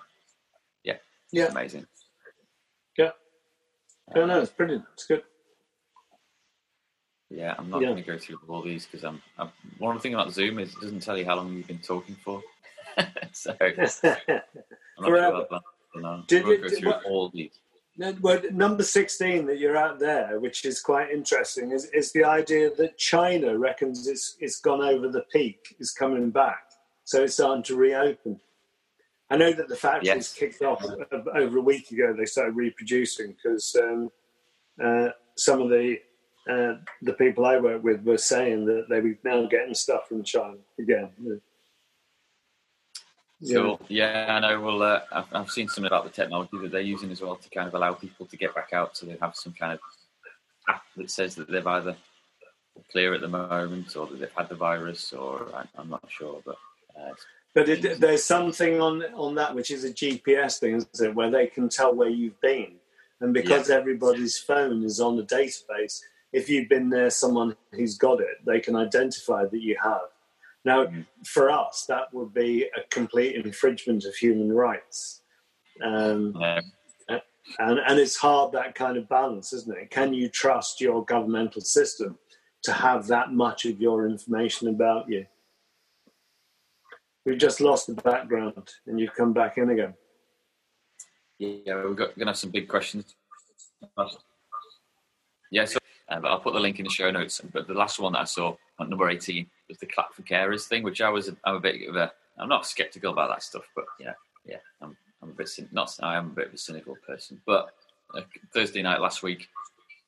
yeah, 0.85 0.97
yeah, 1.33 1.47
amazing. 1.47 1.87
Yeah. 2.97 3.11
Oh 4.15 4.27
no, 4.27 4.41
it's 4.41 4.51
brilliant. 4.51 4.85
It's 4.95 5.07
good. 5.07 5.23
Yeah, 7.31 7.55
I'm 7.57 7.71
not 7.71 7.81
yeah. 7.81 7.89
going 7.89 8.03
to 8.03 8.11
go 8.11 8.19
through 8.19 8.39
all 8.49 8.63
these 8.63 8.87
because 8.87 9.05
I'm, 9.05 9.23
I'm. 9.39 9.51
One 9.79 10.01
thing 10.01 10.15
about 10.15 10.33
Zoom 10.33 10.59
is 10.59 10.73
it 10.75 10.81
doesn't 10.81 11.01
tell 11.01 11.17
you 11.17 11.25
how 11.25 11.37
long 11.37 11.53
you've 11.53 11.69
been 11.69 11.79
talking 11.79 12.17
for. 12.25 12.43
so 13.33 13.55
I'm 13.61 13.71
not 13.71 14.43
Forever. 14.99 15.47
sure. 15.49 15.61
I'll, 16.05 16.23
Did 16.27 16.47
you, 16.47 16.69
through 16.69 16.89
what, 16.89 17.05
all 17.05 17.31
these. 17.33 17.59
Well, 18.21 18.41
number 18.53 18.83
16 18.83 19.47
that 19.47 19.59
you're 19.59 19.77
at 19.77 19.99
there, 19.99 20.41
which 20.41 20.65
is 20.65 20.81
quite 20.81 21.11
interesting, 21.11 21.73
is, 21.73 21.87
is 21.93 22.13
the 22.13 22.25
idea 22.25 22.75
that 22.77 22.97
China 22.97 23.59
reckons 23.59 24.07
it's, 24.07 24.37
it's 24.41 24.61
gone 24.61 24.81
over 24.81 25.09
the 25.09 25.25
peak, 25.33 25.77
is 25.79 25.91
coming 25.91 26.31
back. 26.31 26.63
So 27.05 27.25
it's 27.25 27.35
starting 27.35 27.65
to 27.65 27.77
reopen. 27.77 28.41
I 29.31 29.37
know 29.37 29.53
that 29.53 29.69
the 29.69 29.77
factories 29.77 30.07
yes. 30.07 30.33
kicked 30.33 30.63
off 30.63 30.85
over 31.35 31.59
a 31.59 31.63
week 31.63 31.91
ago. 31.91 32.15
They 32.17 32.25
started 32.25 32.57
reproducing 32.57 33.33
because 33.33 33.77
um, 33.81 34.11
uh, 34.83 35.09
some 35.37 35.61
of 35.61 35.69
the 35.69 35.99
uh, 36.51 36.75
the 37.03 37.13
people 37.13 37.45
I 37.45 37.59
work 37.59 37.83
with 37.83 38.03
were 38.03 38.19
saying 38.19 38.65
that 38.67 38.87
they 38.89 39.01
were 39.01 39.19
now 39.25 39.47
getting 39.47 39.75
stuff 39.75 40.09
from 40.09 40.25
China 40.25 40.57
again. 40.79 41.11
Cool. 43.49 43.81
Yeah, 43.89 44.27
I 44.29 44.41
know. 44.41 44.61
Well, 44.61 44.83
uh, 44.83 45.01
I've, 45.11 45.25
I've, 45.33 45.51
seen 45.51 45.67
something 45.69 45.87
about 45.87 46.05
the 46.05 46.11
technology 46.11 46.59
that 46.61 46.73
they're 46.73 46.81
using 46.83 47.11
as 47.11 47.23
well 47.23 47.37
to 47.37 47.49
kind 47.49 47.67
of 47.67 47.75
allow 47.75 47.95
people 47.95 48.27
to 48.27 48.37
get 48.37 48.55
back 48.55 48.73
out. 48.75 48.97
So 48.97 49.07
they 49.07 49.17
have 49.21 49.35
some 49.35 49.55
kind 49.55 49.73
of 49.73 49.81
app 50.69 50.83
that 50.97 51.11
says 51.11 51.37
that 51.37 51.51
they've 51.51 51.67
either 51.67 51.97
clear 52.93 53.15
at 53.15 53.23
the 53.23 53.29
moment 53.29 53.97
or 53.97 54.07
that 54.07 54.21
they've 54.21 54.33
had 54.37 54.51
the 54.51 54.57
virus, 54.57 55.13
or 55.15 55.49
I, 55.55 55.81
am 55.81 55.89
not 55.89 56.05
sure. 56.09 56.43
But 56.45 56.57
uh, 56.95 57.15
but 57.55 57.69
it, 57.69 57.99
there's 57.99 58.25
something 58.25 58.81
on 58.81 59.05
on 59.15 59.35
that 59.37 59.55
which 59.55 59.71
is 59.71 59.85
a 59.85 59.93
GPS 59.93 60.59
thing, 60.59 60.77
isn't 60.77 61.09
it, 61.09 61.15
where 61.15 61.31
they 61.31 61.47
can 61.47 61.71
tell 61.71 61.95
where 61.95 62.11
you've 62.11 62.41
been, 62.43 62.75
and 63.21 63.33
because 63.33 63.71
yeah. 63.71 63.77
everybody's 63.77 64.37
phone 64.37 64.85
is 64.85 65.01
on 65.01 65.17
the 65.17 65.25
database, 65.25 66.03
if 66.33 66.51
you've 66.51 66.69
been 66.69 66.91
there, 66.91 67.09
someone 67.09 67.57
who's 67.73 67.97
got 67.97 68.21
it, 68.21 68.45
they 68.45 68.61
can 68.61 68.77
identify 68.77 69.47
that 69.47 69.63
you 69.63 69.79
have 69.83 70.11
now, 70.65 70.87
mm. 70.87 71.07
for 71.25 71.51
us, 71.51 71.85
that 71.89 72.13
would 72.13 72.35
be 72.35 72.65
a 72.77 72.83
complete 72.91 73.37
infringement 73.37 74.05
of 74.05 74.15
human 74.15 74.53
rights. 74.53 75.23
Um, 75.83 76.35
yeah. 76.39 76.61
and, 77.59 77.79
and 77.79 77.99
it's 77.99 78.17
hard 78.17 78.53
that 78.53 78.75
kind 78.75 78.97
of 78.97 79.09
balance, 79.09 79.53
isn't 79.53 79.77
it? 79.77 79.91
Can 79.91 80.13
you 80.13 80.29
trust 80.29 80.81
your 80.81 81.05
governmental 81.05 81.63
system 81.63 82.19
to 82.63 82.73
have 82.73 83.07
that 83.07 83.33
much 83.33 83.65
of 83.65 83.81
your 83.81 84.07
information 84.07 84.69
about 84.69 85.09
you? 85.09 85.25
We've 87.25 87.39
just 87.39 87.61
lost 87.61 87.87
the 87.87 87.95
background 87.95 88.69
and 88.87 89.01
you've 89.01 89.15
come 89.15 89.33
back 89.33 89.57
in 89.57 89.71
again. 89.71 89.95
Yeah, 91.39 91.75
we're 91.77 91.95
going 91.95 92.13
to 92.19 92.25
have 92.27 92.37
some 92.37 92.51
big 92.51 92.69
questions. 92.69 93.15
Yeah, 95.51 95.65
so 95.65 95.80
uh, 96.11 96.21
I'll 96.25 96.41
put 96.41 96.55
the 96.55 96.61
link 96.61 96.79
in 96.79 96.85
the 96.85 96.91
show 96.91 97.11
notes. 97.11 97.41
But 97.53 97.67
the 97.67 97.75
last 97.75 97.99
one 97.99 98.13
that 98.13 98.21
I 98.21 98.25
saw 98.25 98.57
on 98.79 98.91
number 98.91 99.09
18 99.09 99.47
was 99.69 99.79
the 99.79 99.87
clap 99.87 100.13
for 100.13 100.23
carers 100.23 100.67
thing, 100.67 100.83
which 100.83 101.01
I 101.01 101.09
was 101.09 101.31
I'm 101.45 101.57
a 101.57 101.61
bit 101.61 101.89
of 101.89 101.97
a 101.97 102.13
I'm 102.39 102.49
not 102.49 102.67
skeptical 102.67 103.13
about 103.13 103.29
that 103.29 103.43
stuff, 103.43 103.65
but 103.75 103.85
yeah, 103.99 104.15
yeah, 104.45 104.57
I'm 104.81 104.97
I'm 105.23 105.31
a 105.31 105.33
bit 105.33 105.51
not 105.73 105.95
I 106.03 106.17
am 106.17 106.27
a 106.27 106.35
bit 106.35 106.49
of 106.49 106.55
a 106.55 106.59
cynical 106.59 106.97
person. 107.07 107.41
But 107.47 107.75
uh, 108.15 108.23
Thursday 108.53 108.83
night 108.83 109.01
last 109.01 109.23
week, 109.23 109.49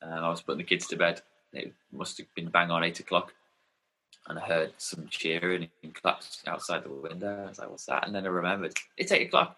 uh, 0.03 0.09
I 0.09 0.29
was 0.29 0.43
putting 0.43 0.59
the 0.59 0.65
kids 0.65 0.87
to 0.89 0.97
bed. 0.97 1.21
It 1.53 1.73
must 1.93 2.19
have 2.19 2.35
been 2.35 2.49
bang 2.49 2.71
on 2.71 2.83
eight 2.83 3.01
o'clock, 3.01 3.35
and 4.29 4.39
I 4.39 4.43
heard 4.43 4.73
some 4.79 5.07
cheering 5.09 5.69
and 5.83 5.95
claps 5.95 6.43
outside 6.47 6.85
the 6.85 6.91
window. 6.91 7.45
I 7.45 7.49
was 7.49 7.59
like, 7.59 7.71
"What's 7.71 7.87
that?" 7.87 8.07
And 8.07 8.15
then 8.15 8.25
I 8.25 8.31
remembered 8.31 8.75
it's 8.97 9.13
eight 9.13 9.29
o'clock, 9.29 9.57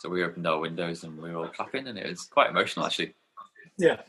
so 0.00 0.08
we 0.08 0.24
opened 0.24 0.46
our 0.46 0.58
windows 0.58 1.04
and 1.04 1.16
we 1.22 1.30
were 1.30 1.44
all 1.44 1.48
clapping, 1.48 1.86
and 1.86 1.96
it 1.96 2.08
was 2.08 2.24
quite 2.24 2.50
emotional 2.50 2.86
actually. 2.86 3.14
Yeah, 3.78 4.00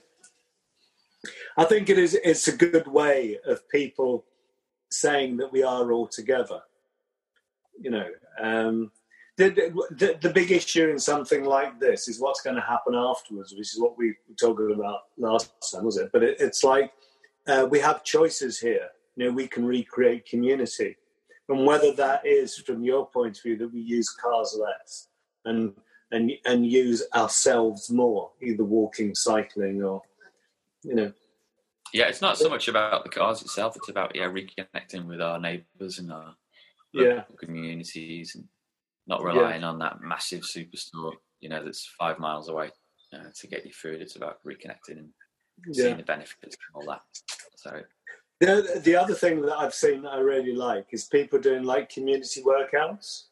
I 1.58 1.66
think 1.66 1.90
it 1.90 1.98
is. 1.98 2.18
It's 2.24 2.48
a 2.48 2.56
good 2.56 2.88
way 2.88 3.38
of 3.46 3.68
people 3.70 4.26
saying 4.90 5.38
that 5.38 5.52
we 5.52 5.64
are 5.64 5.92
all 5.92 6.08
together. 6.08 6.62
You 7.80 7.92
know, 7.92 8.08
um, 8.42 8.92
the, 9.38 9.50
the, 9.92 10.18
the 10.20 10.30
big 10.32 10.52
issue 10.52 10.90
in 10.90 10.98
something 10.98 11.46
like 11.46 11.80
this 11.80 12.08
is 12.08 12.20
what's 12.20 12.42
going 12.42 12.56
to 12.56 12.62
happen 12.62 12.96
afterwards, 12.96 13.54
which 13.54 13.74
is 13.74 13.80
what 13.80 13.98
we 13.98 14.16
talking 14.40 14.74
about 14.74 15.02
last 15.18 15.52
time, 15.72 15.86
was 15.86 15.98
it? 15.98 16.10
But 16.12 16.24
it, 16.24 16.38
it's 16.40 16.64
like 16.64 16.92
uh, 17.48 17.68
we 17.70 17.80
have 17.80 18.04
choices 18.04 18.60
here. 18.60 18.90
You 19.16 19.26
know, 19.26 19.32
we 19.32 19.48
can 19.48 19.66
recreate 19.66 20.28
community, 20.28 20.96
and 21.50 21.66
whether 21.66 21.92
that 21.94 22.26
is 22.26 22.58
from 22.58 22.84
your 22.84 23.08
point 23.08 23.38
of 23.38 23.44
view 23.44 23.58
that 23.58 23.74
we 23.74 23.80
use 23.80 24.10
cars 24.10 24.58
less 24.60 25.08
and 25.46 25.74
and 26.12 26.32
and 26.46 26.66
use 26.66 27.04
ourselves 27.16 27.92
more, 27.92 28.32
either 28.42 28.64
walking, 28.64 29.14
cycling, 29.14 29.84
or 29.84 30.02
you 30.88 30.96
know 30.96 31.12
yeah, 31.94 32.08
it's 32.08 32.22
not 32.22 32.38
so 32.38 32.50
much 32.50 32.68
about 32.68 33.04
the 33.04 33.10
cars 33.10 33.42
itself. 33.42 33.76
It's 33.76 33.90
about 33.90 34.16
yeah 34.16 34.26
reconnecting 34.30 35.06
with 35.06 35.22
our 35.22 35.40
neighbours 35.40 36.00
and 36.00 36.12
our 36.12 36.36
yeah 36.94 37.24
communities, 37.40 38.36
and 38.36 38.46
not 39.08 39.24
relying 39.24 39.62
yeah. 39.62 39.68
on 39.68 39.80
that 39.80 40.02
massive 40.02 40.42
superstore. 40.42 41.14
You 41.40 41.50
know, 41.50 41.64
that's 41.64 41.90
five 42.00 42.20
miles 42.20 42.50
away 42.50 42.72
uh, 43.14 43.30
to 43.36 43.48
get 43.48 43.66
you 43.66 43.72
food. 43.72 44.02
It's 44.02 44.16
about 44.16 44.40
reconnecting 44.46 44.98
and 44.98 45.10
yeah. 45.68 45.84
seeing 45.84 45.98
the 45.98 46.04
benefits 46.04 46.58
and 46.74 46.76
all 46.76 46.92
that. 46.92 47.02
So. 47.56 47.82
The, 48.40 48.82
the 48.84 48.96
other 48.96 49.16
thing 49.16 49.42
that 49.42 49.58
I've 49.58 49.74
seen 49.74 50.04
that 50.04 50.12
I 50.12 50.20
really 50.20 50.54
like 50.54 50.86
is 50.92 51.06
people 51.06 51.40
doing 51.40 51.64
like 51.64 51.90
community 51.90 52.44
workouts. 52.44 53.24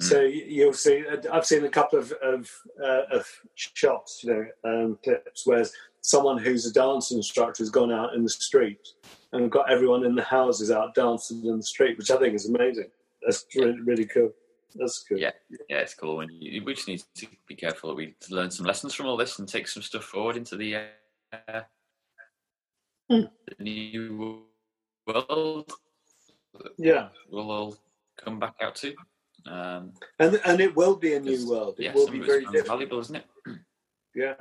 Mm. 0.00 0.04
So 0.04 0.20
you'll 0.20 0.72
see, 0.72 1.04
I've 1.32 1.46
seen 1.46 1.64
a 1.64 1.68
couple 1.68 1.98
of 1.98 2.12
of, 2.22 2.50
uh, 2.82 3.02
of 3.10 3.26
shots, 3.54 4.22
you 4.22 4.32
know, 4.32 4.46
um, 4.64 4.98
clips 5.02 5.46
where 5.46 5.64
someone 6.00 6.38
who's 6.38 6.66
a 6.66 6.72
dance 6.72 7.10
instructor 7.10 7.62
has 7.62 7.70
gone 7.70 7.92
out 7.92 8.14
in 8.14 8.22
the 8.22 8.30
street 8.30 8.88
and 9.32 9.50
got 9.50 9.70
everyone 9.70 10.04
in 10.04 10.14
the 10.14 10.22
houses 10.22 10.70
out 10.70 10.94
dancing 10.94 11.44
in 11.44 11.56
the 11.56 11.62
street, 11.62 11.98
which 11.98 12.10
I 12.10 12.16
think 12.16 12.34
is 12.34 12.48
amazing. 12.48 12.90
That's 13.22 13.44
really, 13.56 13.80
really 13.80 14.06
cool. 14.06 14.32
That's 14.76 15.02
good. 15.02 15.18
Yeah, 15.18 15.32
yeah, 15.68 15.78
it's 15.78 15.94
cool. 15.94 16.20
And 16.20 16.30
we 16.30 16.74
just 16.74 16.88
need 16.88 17.02
to 17.16 17.26
be 17.46 17.56
careful. 17.56 17.94
We 17.94 18.14
learn 18.30 18.50
some 18.50 18.66
lessons 18.66 18.94
from 18.94 19.06
all 19.06 19.16
this 19.16 19.38
and 19.38 19.48
take 19.48 19.66
some 19.66 19.82
stuff 19.82 20.04
forward 20.04 20.36
into 20.36 20.56
the, 20.56 20.76
uh, 20.76 21.60
mm. 23.10 23.28
the 23.58 23.64
new 23.64 24.44
world. 25.06 25.72
Yeah, 26.76 27.08
we'll 27.30 27.50
all 27.50 27.76
come 28.16 28.38
back 28.38 28.54
out 28.60 28.76
to. 28.76 28.94
Um, 29.50 29.92
and 30.18 30.40
and 30.44 30.60
it 30.60 30.74
will 30.76 30.96
be 30.96 31.14
a 31.14 31.20
new 31.20 31.48
world. 31.48 31.76
It 31.78 31.84
yeah, 31.84 31.94
will 31.94 32.08
be 32.08 32.20
very 32.20 32.44
valuable, 32.44 32.98
isn't 33.00 33.16
it? 33.16 33.24
Yeah. 34.14 34.34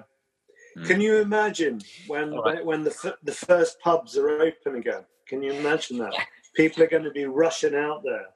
Mm. 0.78 0.88
Can 0.88 1.02
you 1.02 1.18
imagine 1.18 1.82
when 2.08 2.34
right. 2.34 2.66
when 2.66 2.84
the 2.84 3.16
the 3.24 3.32
first 3.32 3.80
pubs 3.80 4.18
are 4.18 4.30
open 4.30 4.76
again? 4.76 5.06
Can 5.28 5.42
you 5.44 5.54
imagine 5.54 5.98
that? 6.00 6.14
People 6.56 6.84
are 6.84 6.88
going 6.88 7.04
to 7.04 7.12
be 7.12 7.26
rushing 7.26 7.76
out 7.76 8.04
there, 8.04 8.28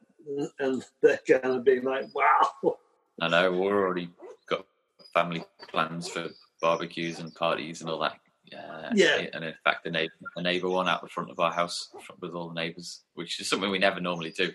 and 0.59 0.83
they're 1.01 1.19
going 1.27 1.55
to 1.55 1.59
be 1.59 1.81
like, 1.81 2.05
"Wow!" 2.13 2.77
I 3.21 3.27
know 3.27 3.51
we're 3.51 3.75
already 3.75 4.09
got 4.47 4.65
family 5.13 5.43
plans 5.69 6.07
for 6.07 6.29
barbecues 6.61 7.19
and 7.19 7.33
parties 7.35 7.81
and 7.81 7.89
all 7.89 7.99
that. 7.99 8.17
Uh, 8.55 8.91
Yeah. 8.93 9.27
And 9.33 9.43
in 9.43 9.53
fact, 9.63 9.83
the 9.83 9.91
neighbour, 9.91 10.13
a 10.35 10.41
neighbour 10.41 10.69
one 10.69 10.87
out 10.87 11.01
the 11.01 11.07
front 11.07 11.31
of 11.31 11.39
our 11.39 11.51
house 11.51 11.89
with 12.19 12.33
all 12.33 12.49
the 12.49 12.55
neighbours, 12.55 13.03
which 13.13 13.39
is 13.39 13.49
something 13.49 13.71
we 13.71 13.79
never 13.79 13.99
normally 13.99 14.31
do. 14.31 14.51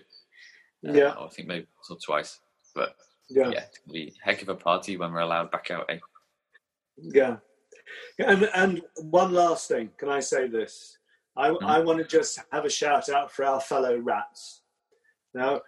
Uh, 0.85 0.93
Yeah. 0.93 1.13
I 1.17 1.27
think 1.29 1.47
maybe 1.47 1.67
once 1.75 1.89
or 1.89 1.97
twice. 2.05 2.39
But 2.75 2.95
Yeah. 3.29 3.49
yeah, 3.49 3.63
it's 3.63 3.79
be 3.91 4.13
a 4.21 4.25
heck 4.25 4.41
of 4.41 4.49
a 4.49 4.55
party 4.55 4.97
when 4.97 5.11
we're 5.11 5.19
allowed 5.19 5.51
back 5.51 5.71
out. 5.71 5.85
Eh? 5.89 5.99
Yeah. 6.97 7.37
And, 8.19 8.49
and 8.53 8.81
one 8.97 9.31
last 9.33 9.67
thing, 9.67 9.91
can 9.97 10.09
I 10.09 10.19
say 10.19 10.47
this? 10.47 10.97
I, 11.35 11.49
I 11.49 11.79
want 11.79 11.99
to 11.99 12.05
just 12.05 12.39
have 12.51 12.65
a 12.65 12.69
shout 12.69 13.09
out 13.09 13.31
for 13.31 13.45
our 13.45 13.61
fellow 13.61 13.97
rats. 13.97 14.61
Now, 15.33 15.61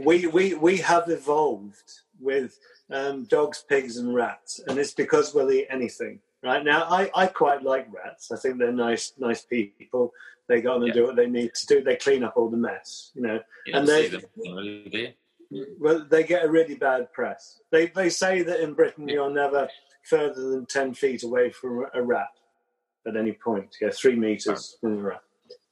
we, 0.00 0.26
we, 0.26 0.54
we 0.54 0.78
have 0.78 1.08
evolved 1.10 1.92
with 2.18 2.58
um, 2.90 3.24
dogs, 3.24 3.64
pigs, 3.68 3.98
and 3.98 4.14
rats, 4.14 4.60
and 4.66 4.78
it's 4.78 4.94
because 4.94 5.34
we'll 5.34 5.52
eat 5.52 5.66
anything. 5.70 6.18
Right 6.42 6.64
now, 6.64 6.84
I, 6.84 7.10
I 7.14 7.26
quite 7.26 7.62
like 7.62 7.86
rats. 7.92 8.32
I 8.32 8.36
think 8.36 8.58
they're 8.58 8.72
nice, 8.72 9.12
nice 9.18 9.42
people. 9.42 10.12
They 10.52 10.60
go 10.60 10.74
on 10.74 10.82
and 10.82 10.88
Yeah. 10.88 11.00
do 11.00 11.06
what 11.06 11.16
they 11.16 11.28
need 11.28 11.54
to 11.54 11.66
do. 11.66 11.82
They 11.82 11.96
clean 11.96 12.22
up 12.22 12.36
all 12.36 12.50
the 12.50 12.58
mess, 12.58 13.10
you 13.14 13.22
know. 13.22 13.40
You 13.64 13.72
And 13.74 13.88
they- 13.88 14.08
them, 14.08 14.22
really, 14.36 14.84
do 14.90 14.98
you? 15.50 15.76
Well, 15.80 16.04
they 16.04 16.24
get 16.24 16.44
a 16.44 16.50
really 16.50 16.74
bad 16.74 17.10
press. 17.12 17.60
They 17.70 17.86
they 17.86 18.10
say 18.10 18.42
that 18.42 18.60
in 18.60 18.74
Britain 18.74 19.08
you're 19.08 19.30
never 19.30 19.68
further 20.04 20.50
than 20.50 20.66
ten 20.66 20.92
feet 20.92 21.22
away 21.22 21.50
from 21.50 21.86
a 21.94 22.02
rat 22.02 22.28
at 23.06 23.16
any 23.16 23.32
point. 23.32 23.76
Yeah, 23.80 23.90
three 23.90 24.16
meters 24.16 24.76
from 24.80 24.98
a 24.98 25.02
rat. 25.02 25.22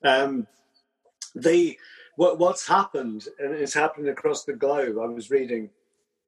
Um, 0.02 0.46
the 1.34 1.78
what 2.16 2.38
what's 2.38 2.66
happened 2.66 3.28
and 3.38 3.54
it's 3.54 3.74
happened 3.74 4.08
across 4.08 4.44
the 4.44 4.54
globe. 4.54 4.98
I 4.98 5.06
was 5.06 5.30
reading 5.30 5.70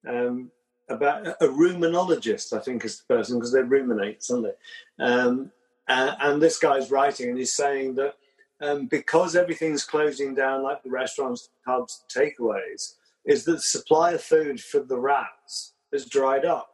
um, 0.06 0.50
about 0.90 1.26
a 1.26 1.46
ruminologist. 1.46 2.52
I 2.52 2.58
think 2.60 2.84
is 2.84 2.98
the 2.98 3.14
person 3.14 3.38
because 3.38 3.52
they 3.52 3.62
ruminate, 3.62 4.22
don't 4.28 4.42
they? 4.42 5.04
Um, 5.04 5.52
and, 5.88 6.16
and 6.20 6.42
this 6.42 6.58
guy's 6.58 6.90
writing 6.90 7.28
and 7.30 7.38
he's 7.38 7.52
saying 7.54 7.96
that 7.96 8.14
um, 8.62 8.86
because 8.86 9.36
everything's 9.36 9.84
closing 9.84 10.34
down, 10.34 10.62
like 10.62 10.82
the 10.82 10.90
restaurants, 10.90 11.50
pubs, 11.66 12.04
takeaways 12.14 12.94
is 13.24 13.44
that 13.44 13.52
the 13.52 13.60
supply 13.60 14.12
of 14.12 14.22
food 14.22 14.60
for 14.60 14.80
the 14.80 14.98
rats 14.98 15.74
has 15.92 16.06
dried 16.06 16.44
up. 16.44 16.68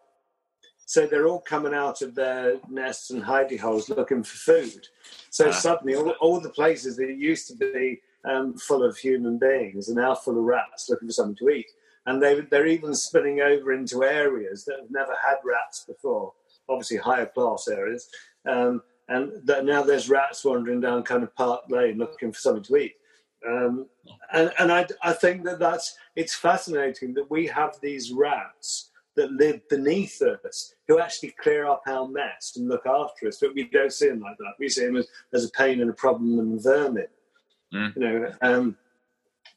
So 0.86 1.06
they're 1.06 1.26
all 1.26 1.40
coming 1.40 1.74
out 1.74 2.00
of 2.00 2.14
their 2.14 2.56
nests 2.70 3.10
and 3.10 3.22
hidey 3.22 3.58
holes 3.58 3.90
looking 3.90 4.22
for 4.22 4.36
food. 4.36 4.86
So 5.30 5.48
Ah. 5.48 5.52
suddenly, 5.52 5.94
all, 5.94 6.10
all 6.20 6.40
the 6.40 6.48
places 6.48 6.96
that 6.96 7.10
used 7.10 7.48
to 7.48 7.56
be 7.56 8.00
um, 8.24 8.56
full 8.56 8.82
of 8.82 8.96
human 8.96 9.38
beings 9.38 9.90
are 9.90 9.94
now 9.94 10.14
full 10.14 10.38
of 10.38 10.44
rats 10.44 10.88
looking 10.88 11.08
for 11.08 11.12
something 11.12 11.36
to 11.36 11.50
eat. 11.50 11.66
And 12.06 12.22
they, 12.22 12.40
they're 12.40 12.66
even 12.66 12.94
spilling 12.94 13.40
over 13.42 13.72
into 13.72 14.02
areas 14.02 14.64
that 14.64 14.78
have 14.80 14.90
never 14.90 15.14
had 15.26 15.36
rats 15.44 15.84
before, 15.86 16.32
obviously 16.68 16.96
higher 16.96 17.26
class 17.26 17.68
areas. 17.68 18.08
Um, 18.48 18.82
and 19.08 19.32
that 19.44 19.64
now 19.64 19.82
there's 19.82 20.08
rats 20.08 20.44
wandering 20.44 20.80
down 20.80 21.02
kind 21.02 21.22
of 21.22 21.34
Park 21.34 21.62
Lane 21.68 21.98
looking 21.98 22.32
for 22.32 22.38
something 22.38 22.62
to 22.64 22.76
eat. 22.76 22.94
Um, 23.46 23.86
and 24.32 24.52
and 24.58 24.72
I, 24.72 24.86
I 25.02 25.12
think 25.12 25.44
that 25.44 25.58
that's 25.58 25.96
it's 26.16 26.34
fascinating 26.34 27.14
that 27.14 27.30
we 27.30 27.46
have 27.46 27.78
these 27.80 28.12
rats 28.12 28.90
that 29.16 29.32
live 29.32 29.68
beneath 29.68 30.22
us 30.22 30.74
who 30.86 31.00
actually 31.00 31.34
clear 31.42 31.66
up 31.66 31.82
our 31.86 32.06
mess 32.06 32.54
and 32.56 32.68
look 32.68 32.86
after 32.86 33.26
us, 33.26 33.38
but 33.40 33.54
we 33.54 33.64
don't 33.64 33.92
see 33.92 34.08
them 34.08 34.20
like 34.20 34.36
that. 34.38 34.54
We 34.58 34.68
see 34.68 34.86
them 34.86 34.96
as, 34.96 35.08
as 35.32 35.44
a 35.44 35.50
pain 35.50 35.80
and 35.80 35.90
a 35.90 35.94
problem 35.94 36.38
and 36.38 36.62
vermin. 36.62 37.08
Mm. 37.74 37.96
You 37.96 38.02
know, 38.02 38.32
um, 38.42 38.76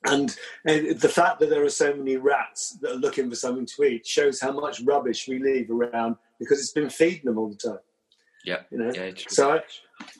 and, 0.05 0.35
and 0.65 0.99
the 0.99 1.09
fact 1.09 1.39
that 1.39 1.49
there 1.51 1.63
are 1.63 1.69
so 1.69 1.93
many 1.93 2.17
rats 2.17 2.71
that 2.81 2.91
are 2.91 2.95
looking 2.99 3.29
for 3.29 3.35
something 3.35 3.67
to 3.67 3.83
eat 3.83 4.05
shows 4.05 4.41
how 4.41 4.51
much 4.51 4.81
rubbish 4.81 5.27
we 5.27 5.37
leave 5.37 5.69
around 5.69 6.15
because 6.39 6.59
it's 6.59 6.71
been 6.71 6.89
feeding 6.89 7.25
them 7.25 7.37
all 7.37 7.49
the 7.49 7.55
time. 7.55 7.79
Yeah. 8.45 8.61
You 8.71 8.77
know, 8.77 8.91
Yeah, 8.93 9.11
so 9.27 9.59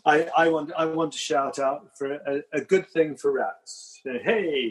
I, 0.06 0.22
I, 0.24 0.30
I 0.38 0.50
want 0.50 0.72
I 0.78 0.86
want 0.86 1.12
to 1.14 1.18
shout 1.18 1.60
out 1.60 1.98
for 1.98 2.14
a, 2.14 2.42
a 2.54 2.62
good 2.62 2.88
thing 2.90 3.16
for 3.16 3.32
rats. 3.32 4.00
You 4.06 4.14
know, 4.14 4.20
hey, 4.24 4.70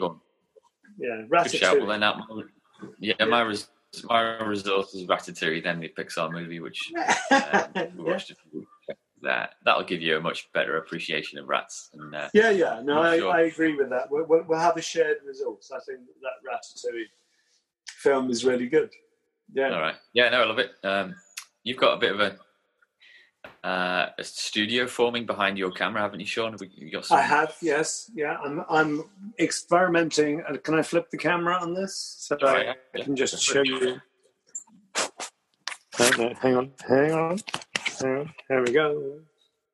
yeah, 0.97 1.23
Good 1.29 1.51
shout. 1.51 1.77
Well, 1.77 1.87
then 1.87 2.01
that, 2.01 2.17
yeah, 2.99 3.25
my 3.25 3.41
res, 3.41 3.67
my 4.03 4.21
result 4.39 4.93
is 4.93 5.05
Ratatouille, 5.05 5.63
then 5.63 5.79
the 5.79 5.89
Pixar 5.89 6.31
movie, 6.31 6.59
which 6.59 6.79
uh, 6.97 7.67
we 7.75 7.81
yeah. 7.81 7.89
watched 7.97 8.33
few 8.51 8.67
that 9.23 9.51
that'll 9.65 9.83
give 9.83 10.01
you 10.01 10.17
a 10.17 10.19
much 10.19 10.51
better 10.53 10.77
appreciation 10.77 11.37
of 11.37 11.47
rats. 11.47 11.89
And 11.93 12.13
uh, 12.15 12.29
yeah, 12.33 12.49
yeah. 12.49 12.81
No, 12.83 13.01
I, 13.01 13.17
sure. 13.17 13.31
I 13.31 13.41
agree 13.41 13.75
with 13.75 13.89
that. 13.89 14.09
We'll, 14.09 14.25
we'll, 14.25 14.43
we'll 14.47 14.59
have 14.59 14.77
a 14.77 14.81
shared 14.81 15.17
result. 15.25 15.63
I 15.73 15.79
think 15.85 15.99
that 16.21 16.49
Ratatouille 16.49 17.05
film 17.85 18.29
is 18.29 18.43
really 18.43 18.67
good. 18.67 18.89
Yeah, 19.53 19.73
all 19.73 19.81
right, 19.81 19.95
yeah, 20.13 20.29
no, 20.29 20.41
I 20.41 20.45
love 20.45 20.59
it. 20.59 20.71
Um, 20.83 21.15
you've 21.63 21.77
got 21.77 21.95
a 21.95 21.99
bit 21.99 22.13
of 22.13 22.19
a 22.21 22.37
uh, 23.63 24.07
a 24.17 24.23
studio 24.23 24.87
forming 24.87 25.25
behind 25.25 25.57
your 25.57 25.71
camera, 25.71 26.01
haven't 26.01 26.19
you, 26.19 26.25
Sean? 26.25 26.51
Have 26.51 26.61
You 26.73 26.91
got 26.91 27.05
some, 27.05 27.17
I 27.19 27.21
have. 27.21 27.55
Yes, 27.61 28.09
yeah. 28.15 28.37
I'm 28.43 28.65
I'm 28.69 29.03
experimenting. 29.39 30.41
Uh, 30.47 30.57
Can 30.57 30.75
I 30.75 30.81
flip 30.81 31.09
the 31.11 31.17
camera 31.17 31.55
on 31.61 31.73
this 31.73 31.95
so 32.19 32.37
Oh, 32.41 32.47
I, 32.47 32.61
yeah, 32.63 32.71
I 32.71 32.97
yeah. 32.97 33.03
can 33.03 33.15
just 33.15 33.41
show 33.41 33.61
you? 33.63 34.01
No, 35.99 36.09
no, 36.17 36.33
hang 36.41 36.55
on, 36.55 36.71
hang 36.87 37.11
on, 37.11 37.39
hang 37.99 38.17
on. 38.17 38.33
There 38.49 38.61
we 38.63 38.71
go. 38.71 39.19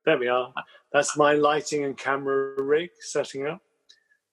There 0.05 0.17
we 0.17 0.27
are. 0.27 0.53
That's 0.91 1.15
my 1.17 1.33
lighting 1.33 1.85
and 1.85 1.97
camera 1.97 2.61
rig 2.61 2.89
setting 2.99 3.47
up. 3.47 3.61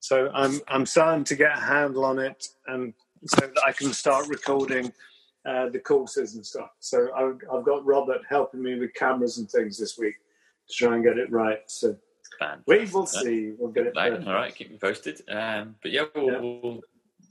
So 0.01 0.31
I'm 0.35 0.61
I'm 0.69 0.87
starting 0.87 1.25
to 1.25 1.37
get 1.37 1.57
a 1.57 1.61
handle 1.61 2.05
on 2.05 2.19
it, 2.19 2.49
and 2.67 2.93
so 3.27 3.47
that 3.47 3.63
I 3.67 3.73
can 3.73 3.93
start 3.93 4.27
recording 4.29 4.93
uh, 5.47 5.69
the 5.69 5.79
courses 5.79 6.35
and 6.35 6.45
stuff. 6.45 6.71
So 6.81 7.09
I've, 7.15 7.39
I've 7.53 7.65
got 7.65 7.85
Robert 7.85 8.23
helping 8.29 8.63
me 8.63 8.79
with 8.79 8.95
cameras 8.95 9.39
and 9.39 9.51
things 9.51 9.79
this 9.79 9.99
week 9.99 10.15
to 10.69 10.75
try 10.75 10.95
and 10.95 11.05
get 11.05 11.19
it 11.19 11.31
right. 11.31 11.59
So 11.67 11.97
band. 12.41 12.63
we 12.67 12.87
will 12.87 13.07
see. 13.07 13.53
We'll 13.59 13.71
get 13.71 13.87
it 13.87 13.93
Right, 13.97 14.13
all 14.27 14.35
right, 14.35 14.55
keep 14.55 14.71
me 14.71 14.79
posted. 14.79 15.21
Um, 15.29 15.77
but 15.83 15.91
yeah, 15.91 16.05
we'll, 16.15 16.27
Yeah. 16.27 16.39
we'll 16.41 16.81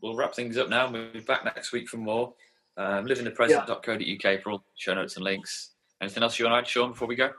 we'll 0.02 0.16
wrap 0.16 0.36
things 0.36 0.58
up 0.58 0.70
now. 0.70 0.92
We'll 0.92 1.12
be 1.12 1.22
back 1.22 1.46
next 1.46 1.72
week 1.72 1.88
for 1.90 1.98
more. 1.98 2.34
Um, 2.78 3.06
livingthepresent.co.uk 3.06 4.42
for 4.42 4.52
all 4.52 4.64
show 4.76 4.94
notes 4.94 5.16
and 5.16 5.24
links. 5.24 5.72
Anything 6.02 6.24
else 6.24 6.38
you 6.38 6.46
want 6.46 6.54
to 6.56 6.58
add, 6.60 6.68
Sean, 6.68 6.92
before 6.92 7.08
we 7.08 7.16
go? 7.16 7.32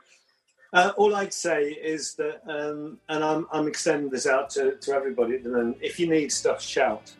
Uh, 0.73 0.93
all 0.97 1.15
I'd 1.15 1.33
say 1.33 1.71
is 1.71 2.15
that, 2.15 2.41
um, 2.49 2.99
and 3.09 3.23
I'm, 3.23 3.47
I'm 3.53 3.69
extending 3.69 4.11
this 4.11 4.27
out 4.27 4.51
to, 4.51 4.77
to 4.77 4.93
everybody 4.93 5.35
at 5.37 5.45
the 5.45 5.51
moment. 5.51 5.79
If 5.81 6.01
you 6.01 6.09
need 6.09 6.33
stuff, 6.33 6.61
shout. 6.61 7.13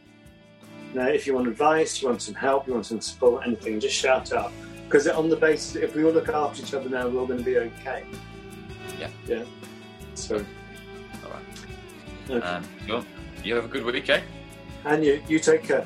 Now, 0.95 1.09
if 1.09 1.27
you 1.27 1.35
want 1.35 1.49
advice, 1.49 2.01
you 2.01 2.09
want 2.09 2.23
some 2.23 2.35
help, 2.35 2.67
you 2.67 2.75
want 2.75 2.87
some 2.87 3.01
support, 3.01 3.45
anything, 3.47 3.81
just 3.81 3.97
shout 3.97 4.33
out. 4.33 4.53
Because 4.85 5.09
on 5.09 5.29
the 5.29 5.37
basis, 5.37 5.75
if 5.77 5.97
we 5.97 6.05
all 6.05 6.13
look 6.13 6.29
after 6.29 6.63
each 6.63 6.73
other 6.73 6.89
now, 6.89 7.09
we're 7.09 7.21
all 7.21 7.27
going 7.27 7.41
to 7.41 7.45
be 7.45 7.59
okay. 7.59 8.05
Yeah. 8.99 9.09
Yeah. 9.27 9.45
So, 10.15 10.37
All 10.37 11.31
right. 11.31 12.31
okay. 12.31 12.47
Um, 12.47 12.65
Sean, 12.87 13.07
you 13.43 13.57
have 13.57 13.65
a 13.65 13.69
good 13.69 13.85
week, 13.85 14.09
eh? 14.09 14.21
and 14.85 15.05
you, 15.05 15.23
you 15.29 15.39
take 15.41 15.65
care. 15.65 15.85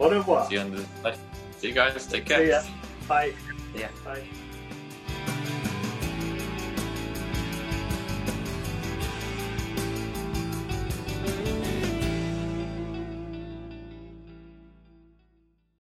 Au 0.00 0.10
revoir. 0.10 0.48
See 0.48 0.54
you 0.54 0.60
on 0.60 0.70
the. 0.72 1.14
See 1.58 1.68
you 1.68 1.74
guys. 1.74 2.06
Take 2.06 2.26
care. 2.26 2.38
See 2.38 2.50
ya. 2.50 2.62
Bye. 3.06 3.32
Yeah. 3.76 3.88
Bye. 4.04 4.22